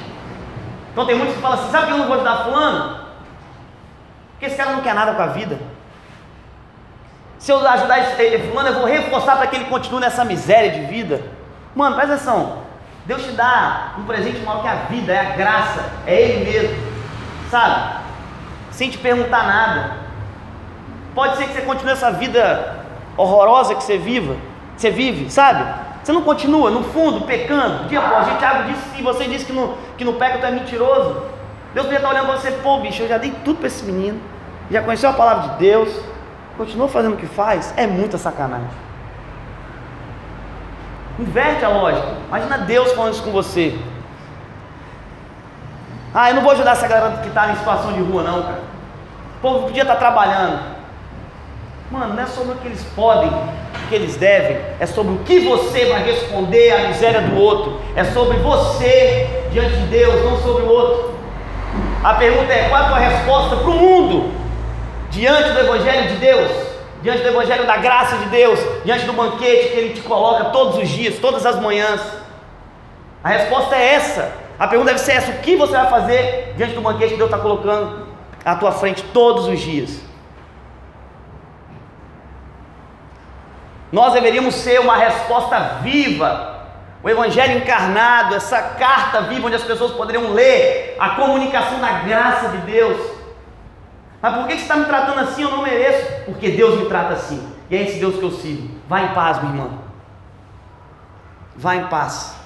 Então 0.92 1.06
tem 1.06 1.14
muitos 1.14 1.34
que 1.34 1.42
falam 1.42 1.58
assim: 1.58 1.70
sabe 1.70 1.86
que 1.86 1.92
eu 1.92 1.98
não 1.98 2.06
vou 2.06 2.14
ajudar 2.14 2.44
Fulano? 2.44 3.02
Porque 4.32 4.46
esse 4.46 4.56
cara 4.56 4.72
não 4.72 4.82
quer 4.82 4.94
nada 4.94 5.12
com 5.14 5.22
a 5.22 5.26
vida. 5.26 5.58
Se 7.38 7.50
eu 7.50 7.66
ajudar 7.66 7.98
esse 7.98 8.38
Fulano, 8.48 8.68
eu 8.68 8.74
vou 8.76 8.86
reforçar 8.86 9.36
para 9.36 9.46
que 9.46 9.56
ele 9.56 9.64
continue 9.66 10.00
nessa 10.00 10.24
miséria 10.24 10.70
de 10.70 10.86
vida. 10.86 11.22
Mano, 11.74 11.96
presta 11.96 12.14
atenção. 12.14 12.61
Deus 13.04 13.24
te 13.24 13.32
dá 13.32 13.94
um 13.98 14.04
presente 14.04 14.40
maior 14.40 14.62
que 14.62 14.68
a 14.68 14.74
vida, 14.74 15.12
é 15.12 15.18
a 15.18 15.36
graça, 15.36 15.92
é 16.06 16.20
Ele 16.20 16.50
mesmo, 16.50 16.76
sabe? 17.50 18.00
Sem 18.70 18.90
te 18.90 18.98
perguntar 18.98 19.44
nada. 19.44 19.96
Pode 21.14 21.36
ser 21.36 21.46
que 21.46 21.54
você 21.54 21.62
continue 21.62 21.92
essa 21.92 22.10
vida 22.12 22.84
horrorosa 23.16 23.74
que 23.74 23.82
você 23.82 23.98
viva, 23.98 24.34
que 24.76 24.80
você 24.80 24.90
vive, 24.90 25.30
sabe? 25.30 25.64
Você 26.02 26.12
não 26.12 26.22
continua, 26.22 26.70
no 26.70 26.82
fundo, 26.84 27.26
pecando, 27.26 27.84
dia 27.88 28.00
após 28.00 28.26
dia. 28.26 28.36
Tiago 28.36 28.70
disse, 28.70 28.96
se 28.96 29.02
você 29.02 29.24
disse 29.24 29.44
que 29.44 29.52
não, 29.52 29.74
que 29.96 30.04
não 30.04 30.14
peca, 30.14 30.38
tu 30.38 30.46
é 30.46 30.50
mentiroso. 30.50 31.22
Deus 31.74 31.86
podia 31.86 31.98
estar 31.98 32.10
olhando 32.10 32.26
para 32.26 32.36
você, 32.36 32.50
pô, 32.50 32.78
bicho, 32.78 33.02
eu 33.02 33.08
já 33.08 33.18
dei 33.18 33.32
tudo 33.44 33.58
para 33.58 33.66
esse 33.66 33.84
menino, 33.84 34.20
já 34.70 34.82
conheceu 34.82 35.10
a 35.10 35.12
palavra 35.12 35.50
de 35.50 35.58
Deus, 35.58 35.88
continua 36.56 36.88
fazendo 36.88 37.14
o 37.14 37.16
que 37.16 37.26
faz, 37.26 37.72
é 37.76 37.86
muita 37.86 38.18
sacanagem. 38.18 38.68
Inverte 41.18 41.64
a 41.64 41.68
lógica. 41.68 42.08
Imagina 42.28 42.58
Deus 42.58 42.92
falando 42.92 43.12
isso 43.12 43.22
com 43.22 43.30
você. 43.30 43.78
Ah, 46.14 46.30
eu 46.30 46.36
não 46.36 46.42
vou 46.42 46.52
ajudar 46.52 46.72
essa 46.72 46.86
galera 46.86 47.18
que 47.18 47.28
está 47.28 47.50
em 47.50 47.56
situação 47.56 47.92
de 47.92 48.00
rua, 48.00 48.22
não, 48.22 48.42
cara. 48.42 48.60
O 49.38 49.40
povo 49.40 49.66
podia 49.66 49.82
estar 49.82 49.96
trabalhando. 49.96 50.60
Mano, 51.90 52.14
não 52.14 52.22
é 52.22 52.26
sobre 52.26 52.52
o 52.52 52.56
que 52.56 52.68
eles 52.68 52.82
podem, 52.96 53.28
o 53.28 53.88
que 53.88 53.94
eles 53.94 54.16
devem, 54.16 54.58
é 54.80 54.86
sobre 54.86 55.12
o 55.12 55.18
que 55.18 55.40
você 55.40 55.86
vai 55.86 56.02
responder 56.02 56.72
à 56.72 56.88
miséria 56.88 57.20
do 57.20 57.36
outro. 57.36 57.80
É 57.94 58.04
sobre 58.04 58.38
você 58.38 59.46
diante 59.52 59.76
de 59.76 59.86
Deus, 59.88 60.24
não 60.24 60.38
sobre 60.38 60.62
o 60.62 60.68
outro. 60.68 61.14
A 62.02 62.14
pergunta 62.14 62.52
é: 62.52 62.68
qual 62.68 62.82
a 62.82 62.88
tua 62.88 62.98
resposta 62.98 63.56
para 63.56 63.70
o 63.70 63.74
mundo 63.74 64.32
diante 65.10 65.50
do 65.50 65.60
Evangelho 65.60 66.08
de 66.08 66.16
Deus? 66.16 66.71
Diante 67.02 67.22
do 67.22 67.28
Evangelho 67.28 67.66
da 67.66 67.76
graça 67.76 68.16
de 68.16 68.26
Deus, 68.26 68.58
diante 68.84 69.04
do 69.04 69.12
banquete 69.12 69.68
que 69.68 69.78
Ele 69.78 69.94
te 69.94 70.00
coloca 70.00 70.46
todos 70.46 70.78
os 70.78 70.88
dias, 70.88 71.18
todas 71.18 71.44
as 71.44 71.60
manhãs? 71.60 72.00
A 73.22 73.28
resposta 73.28 73.76
é 73.76 73.94
essa. 73.94 74.32
A 74.58 74.66
pergunta 74.68 74.92
deve 74.92 75.04
ser 75.04 75.12
essa: 75.12 75.32
o 75.32 75.38
que 75.38 75.56
você 75.56 75.72
vai 75.72 75.90
fazer 75.90 76.54
diante 76.56 76.74
do 76.74 76.80
banquete 76.80 77.12
que 77.12 77.18
Deus 77.18 77.30
está 77.30 77.42
colocando 77.42 78.06
à 78.44 78.54
tua 78.54 78.72
frente 78.72 79.02
todos 79.12 79.46
os 79.46 79.58
dias? 79.58 80.00
Nós 83.90 84.14
deveríamos 84.14 84.54
ser 84.54 84.80
uma 84.80 84.96
resposta 84.96 85.58
viva, 85.82 86.66
o 87.02 87.10
Evangelho 87.10 87.58
encarnado, 87.58 88.34
essa 88.34 88.62
carta 88.62 89.22
viva 89.22 89.48
onde 89.48 89.56
as 89.56 89.64
pessoas 89.64 89.92
poderiam 89.92 90.32
ler 90.32 90.96
a 90.98 91.10
comunicação 91.10 91.78
da 91.78 91.92
graça 91.98 92.48
de 92.48 92.58
Deus 92.58 93.21
mas 94.22 94.36
por 94.36 94.46
que 94.46 94.54
você 94.54 94.62
está 94.62 94.76
me 94.76 94.84
tratando 94.84 95.18
assim? 95.18 95.42
Eu 95.42 95.50
não 95.50 95.62
mereço. 95.62 96.06
Porque 96.24 96.52
Deus 96.52 96.78
me 96.78 96.86
trata 96.86 97.14
assim. 97.14 97.44
E 97.68 97.76
é 97.76 97.82
esse 97.82 97.98
Deus 97.98 98.14
que 98.14 98.22
eu 98.22 98.30
sigo. 98.30 98.70
Vá 98.88 99.02
em 99.02 99.08
paz, 99.08 99.42
minha 99.42 99.52
irmã. 99.52 99.70
Vá 101.56 101.74
em 101.74 101.86
paz. 101.88 102.36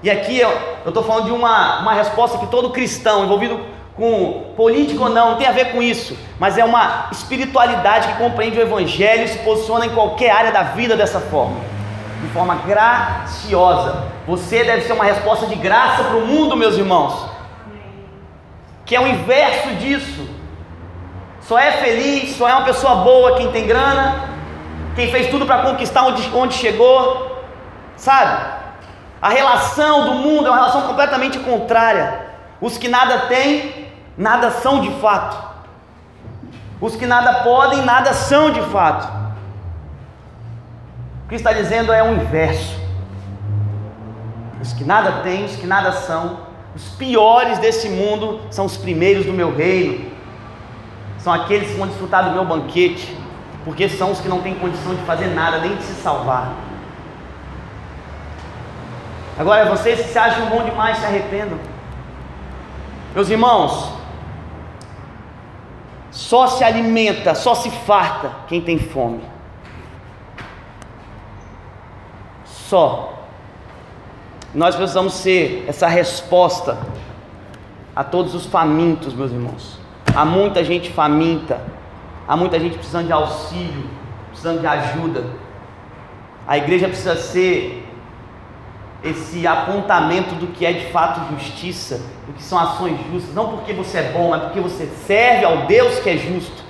E 0.00 0.08
aqui 0.08 0.38
eu 0.38 0.52
estou 0.86 1.02
falando 1.02 1.26
de 1.26 1.32
uma, 1.32 1.80
uma 1.80 1.94
resposta 1.94 2.38
que 2.38 2.46
todo 2.46 2.70
cristão 2.70 3.24
envolvido 3.24 3.60
com 3.96 4.52
político 4.56 5.02
ou 5.02 5.10
não, 5.10 5.32
não 5.32 5.36
tem 5.36 5.46
a 5.46 5.52
ver 5.52 5.72
com 5.72 5.82
isso, 5.82 6.16
mas 6.38 6.56
é 6.56 6.64
uma 6.64 7.08
espiritualidade 7.12 8.08
que 8.08 8.18
compreende 8.18 8.58
o 8.58 8.62
Evangelho 8.62 9.24
e 9.24 9.28
se 9.28 9.38
posiciona 9.40 9.86
em 9.86 9.90
qualquer 9.90 10.30
área 10.30 10.50
da 10.50 10.62
vida 10.62 10.96
dessa 10.96 11.20
forma, 11.20 11.56
de 12.20 12.28
forma 12.30 12.56
graciosa. 12.66 14.04
Você 14.26 14.64
deve 14.64 14.82
ser 14.82 14.94
uma 14.94 15.04
resposta 15.04 15.46
de 15.46 15.54
graça 15.54 16.04
para 16.04 16.16
o 16.16 16.26
mundo, 16.26 16.56
meus 16.56 16.76
irmãos 16.76 17.31
que 18.84 18.94
é 18.96 19.00
o 19.00 19.06
inverso 19.06 19.74
disso. 19.76 20.28
Só 21.40 21.58
é 21.58 21.72
feliz, 21.72 22.36
só 22.36 22.48
é 22.48 22.54
uma 22.54 22.64
pessoa 22.64 22.96
boa 22.96 23.36
quem 23.36 23.50
tem 23.50 23.66
grana, 23.66 24.28
quem 24.94 25.10
fez 25.10 25.28
tudo 25.28 25.44
para 25.46 25.62
conquistar 25.62 26.02
onde, 26.04 26.28
onde 26.34 26.54
chegou, 26.54 27.42
sabe? 27.96 28.62
A 29.20 29.28
relação 29.28 30.04
do 30.04 30.14
mundo 30.14 30.46
é 30.46 30.50
uma 30.50 30.56
relação 30.56 30.82
completamente 30.82 31.38
contrária. 31.38 32.26
Os 32.60 32.76
que 32.78 32.88
nada 32.88 33.26
têm, 33.26 33.88
nada 34.16 34.50
são 34.50 34.80
de 34.80 34.90
fato. 35.00 35.52
Os 36.80 36.96
que 36.96 37.06
nada 37.06 37.44
podem, 37.44 37.82
nada 37.82 38.12
são 38.12 38.50
de 38.50 38.60
fato. 38.62 39.08
O 41.24 41.28
que 41.28 41.36
está 41.36 41.52
dizendo 41.52 41.92
é 41.92 42.02
o 42.02 42.14
inverso. 42.14 42.80
Os 44.60 44.72
que 44.72 44.84
nada 44.84 45.22
têm, 45.22 45.44
os 45.44 45.56
que 45.56 45.66
nada 45.66 45.92
são, 45.92 46.38
os 46.74 46.88
piores 46.90 47.58
desse 47.58 47.88
mundo 47.88 48.40
são 48.50 48.64
os 48.64 48.76
primeiros 48.76 49.26
do 49.26 49.32
meu 49.32 49.54
reino. 49.54 50.10
São 51.18 51.32
aqueles 51.32 51.70
que 51.70 51.76
vão 51.76 51.86
desfrutar 51.86 52.24
do 52.24 52.32
meu 52.32 52.44
banquete, 52.44 53.16
porque 53.64 53.88
são 53.88 54.10
os 54.10 54.20
que 54.20 54.28
não 54.28 54.40
têm 54.40 54.54
condição 54.54 54.94
de 54.94 55.02
fazer 55.02 55.28
nada, 55.28 55.58
nem 55.58 55.76
de 55.76 55.82
se 55.82 55.94
salvar. 55.94 56.52
Agora, 59.38 59.66
vocês 59.66 60.00
que 60.00 60.08
se 60.08 60.18
acham 60.18 60.46
bom 60.46 60.62
demais, 60.64 60.98
se 60.98 61.06
arrependam. 61.06 61.58
Meus 63.14 63.28
irmãos, 63.28 63.92
só 66.10 66.46
se 66.46 66.64
alimenta, 66.64 67.34
só 67.34 67.54
se 67.54 67.70
farta 67.70 68.30
quem 68.46 68.60
tem 68.60 68.78
fome. 68.78 69.22
Só. 72.44 73.11
Nós 74.54 74.76
precisamos 74.76 75.14
ser 75.14 75.64
essa 75.66 75.88
resposta 75.88 76.76
a 77.96 78.04
todos 78.04 78.34
os 78.34 78.44
famintos, 78.44 79.14
meus 79.14 79.32
irmãos. 79.32 79.78
Há 80.14 80.26
muita 80.26 80.62
gente 80.62 80.90
faminta, 80.90 81.58
há 82.28 82.36
muita 82.36 82.60
gente 82.60 82.76
precisando 82.76 83.06
de 83.06 83.12
auxílio, 83.12 83.88
precisando 84.28 84.60
de 84.60 84.66
ajuda. 84.66 85.24
A 86.46 86.58
igreja 86.58 86.86
precisa 86.86 87.16
ser 87.16 87.88
esse 89.02 89.46
apontamento 89.46 90.34
do 90.34 90.48
que 90.48 90.66
é 90.66 90.72
de 90.72 90.92
fato 90.92 91.34
justiça, 91.34 92.02
do 92.26 92.34
que 92.34 92.42
são 92.42 92.58
ações 92.58 92.98
justas, 93.10 93.34
não 93.34 93.48
porque 93.48 93.72
você 93.72 93.98
é 93.98 94.12
bom, 94.12 94.30
mas 94.30 94.42
porque 94.42 94.60
você 94.60 94.86
serve 95.06 95.46
ao 95.46 95.66
Deus 95.66 95.98
que 95.98 96.10
é 96.10 96.16
justo. 96.18 96.62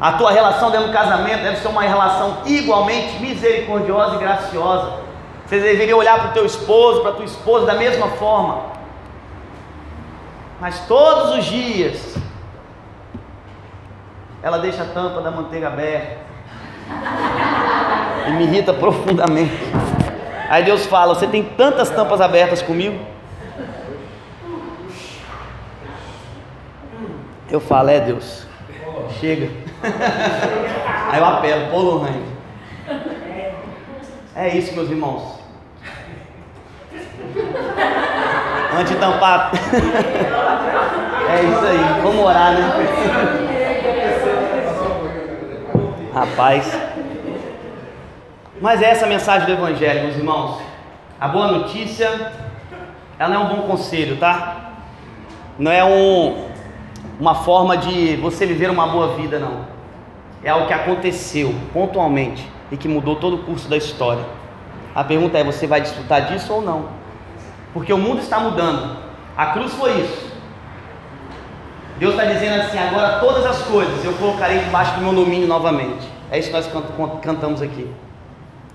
A 0.00 0.12
tua 0.12 0.32
relação 0.32 0.70
dentro 0.70 0.88
do 0.88 0.92
casamento 0.92 1.42
deve 1.42 1.56
ser 1.56 1.68
uma 1.68 1.82
relação 1.82 2.38
igualmente 2.44 3.20
misericordiosa 3.20 4.16
e 4.16 4.18
graciosa. 4.18 5.07
Você 5.48 5.60
deveria 5.60 5.96
olhar 5.96 6.18
para 6.18 6.28
o 6.28 6.32
teu 6.34 6.44
esposo, 6.44 7.00
para 7.00 7.12
a 7.12 7.14
tua 7.14 7.24
esposa 7.24 7.64
da 7.64 7.72
mesma 7.72 8.08
forma. 8.08 8.66
Mas 10.60 10.80
todos 10.80 11.38
os 11.38 11.46
dias 11.46 12.18
ela 14.42 14.58
deixa 14.58 14.82
a 14.82 14.86
tampa 14.86 15.22
da 15.22 15.30
manteiga 15.30 15.68
aberta. 15.68 16.18
E 18.26 18.30
me 18.32 18.44
irrita 18.44 18.74
profundamente. 18.74 19.56
Aí 20.50 20.64
Deus 20.64 20.84
fala: 20.84 21.14
Você 21.14 21.26
tem 21.26 21.42
tantas 21.42 21.88
tampas 21.88 22.20
abertas 22.20 22.60
comigo? 22.60 23.02
Eu 27.50 27.58
falo: 27.60 27.88
É 27.88 28.00
Deus, 28.00 28.46
chega. 29.18 29.50
Aí 31.10 31.18
eu 31.18 31.24
apelo: 31.24 31.70
Polo 31.70 32.06
É 34.36 34.48
isso, 34.54 34.74
meus 34.74 34.90
irmãos. 34.90 35.37
Antes 38.78 38.92
de 38.92 38.98
tampar. 38.98 39.50
é 41.30 41.42
isso 41.42 41.64
aí, 41.64 42.02
vamos 42.02 42.24
orar, 42.24 42.52
né? 42.52 42.62
Rapaz. 46.14 46.78
Mas 48.60 48.82
é 48.82 48.90
essa 48.90 49.06
a 49.06 49.08
mensagem 49.08 49.46
do 49.46 49.52
Evangelho, 49.52 50.02
meus 50.02 50.16
irmãos. 50.16 50.60
A 51.20 51.28
boa 51.28 51.48
notícia, 51.48 52.32
ela 53.18 53.34
não 53.34 53.40
é 53.40 53.44
um 53.44 53.56
bom 53.56 53.62
conselho, 53.68 54.16
tá? 54.16 54.72
Não 55.58 55.70
é 55.70 55.84
um, 55.84 56.46
uma 57.18 57.34
forma 57.34 57.76
de 57.76 58.16
você 58.16 58.46
viver 58.46 58.70
uma 58.70 58.86
boa 58.86 59.14
vida, 59.14 59.38
não. 59.38 59.66
É 60.42 60.50
algo 60.50 60.66
que 60.66 60.72
aconteceu 60.72 61.54
pontualmente 61.72 62.48
e 62.70 62.76
que 62.76 62.86
mudou 62.86 63.16
todo 63.16 63.36
o 63.36 63.38
curso 63.38 63.68
da 63.68 63.76
história. 63.76 64.24
A 64.94 65.02
pergunta 65.02 65.38
é: 65.38 65.44
você 65.44 65.66
vai 65.66 65.80
desfrutar 65.80 66.26
disso 66.26 66.52
ou 66.52 66.62
não? 66.62 66.97
Porque 67.72 67.92
o 67.92 67.98
mundo 67.98 68.20
está 68.20 68.38
mudando. 68.40 68.96
A 69.36 69.46
cruz 69.46 69.72
foi 69.74 70.00
isso. 70.00 70.28
Deus 71.98 72.14
está 72.14 72.24
dizendo 72.24 72.62
assim: 72.62 72.78
agora 72.78 73.20
todas 73.20 73.44
as 73.44 73.62
coisas 73.62 74.04
eu 74.04 74.12
colocarei 74.14 74.58
debaixo 74.60 74.94
do 74.94 75.00
meu 75.00 75.12
domínio 75.12 75.46
novamente. 75.46 76.08
É 76.30 76.38
isso 76.38 76.48
que 76.48 76.54
nós 76.54 76.70
cantamos 77.22 77.62
aqui. 77.62 77.90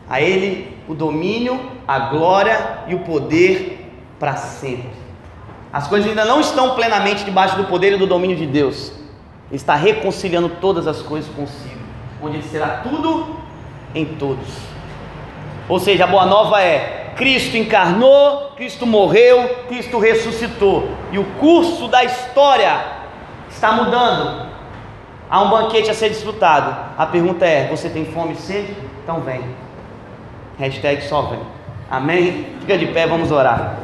A 0.10 0.22
Ele 0.22 0.74
o 0.88 0.94
domínio, 0.94 1.60
a 1.88 2.00
glória 2.00 2.80
e 2.88 2.96
o 2.96 3.00
poder 3.00 3.91
para 4.20 4.36
sempre. 4.36 4.89
As 5.72 5.88
coisas 5.88 6.08
ainda 6.10 6.26
não 6.26 6.39
estão 6.39 6.76
plenamente 6.76 7.24
debaixo 7.24 7.56
do 7.56 7.64
poder 7.66 7.94
e 7.94 7.98
do 7.98 8.06
domínio 8.06 8.36
de 8.36 8.46
Deus. 8.46 8.91
Ele 9.50 9.56
está 9.56 9.76
reconciliando 9.76 10.50
todas 10.62 10.88
as 10.88 11.02
coisas 11.02 11.34
consigo, 11.34 11.80
onde 12.22 12.38
Ele 12.38 12.48
será 12.48 12.82
tudo 12.84 13.38
em 13.96 14.06
todos. 14.06 14.48
Ou 15.68 15.80
seja, 15.80 16.04
a 16.04 16.08
boa 16.08 16.26
nova 16.26 16.62
é: 16.62 17.03
Cristo 17.16 17.57
encarnou, 17.57 18.51
Cristo 18.55 18.86
morreu, 18.86 19.47
Cristo 19.68 19.99
ressuscitou. 19.99 20.89
E 21.11 21.20
o 21.20 21.26
curso 21.39 21.88
da 21.88 22.03
história 22.03 22.84
está 23.49 23.72
mudando. 23.72 24.47
Há 25.30 25.41
um 25.41 25.49
banquete 25.49 25.89
a 25.89 25.93
ser 25.93 26.09
desfrutado. 26.09 26.76
A 26.97 27.05
pergunta 27.05 27.45
é: 27.45 27.68
você 27.68 27.89
tem 27.89 28.05
fome 28.05 28.34
e 28.34 28.38
sede? 28.38 28.76
Então 29.03 29.22
vem. 29.22 29.43
Hashtag 30.57 31.03
só 31.03 31.24
vem. 31.24 31.39
Amém? 31.89 32.47
Fica 32.61 32.78
de 32.78 32.88
pé, 32.88 33.07
vamos 33.07 33.32
orar. 33.32 33.78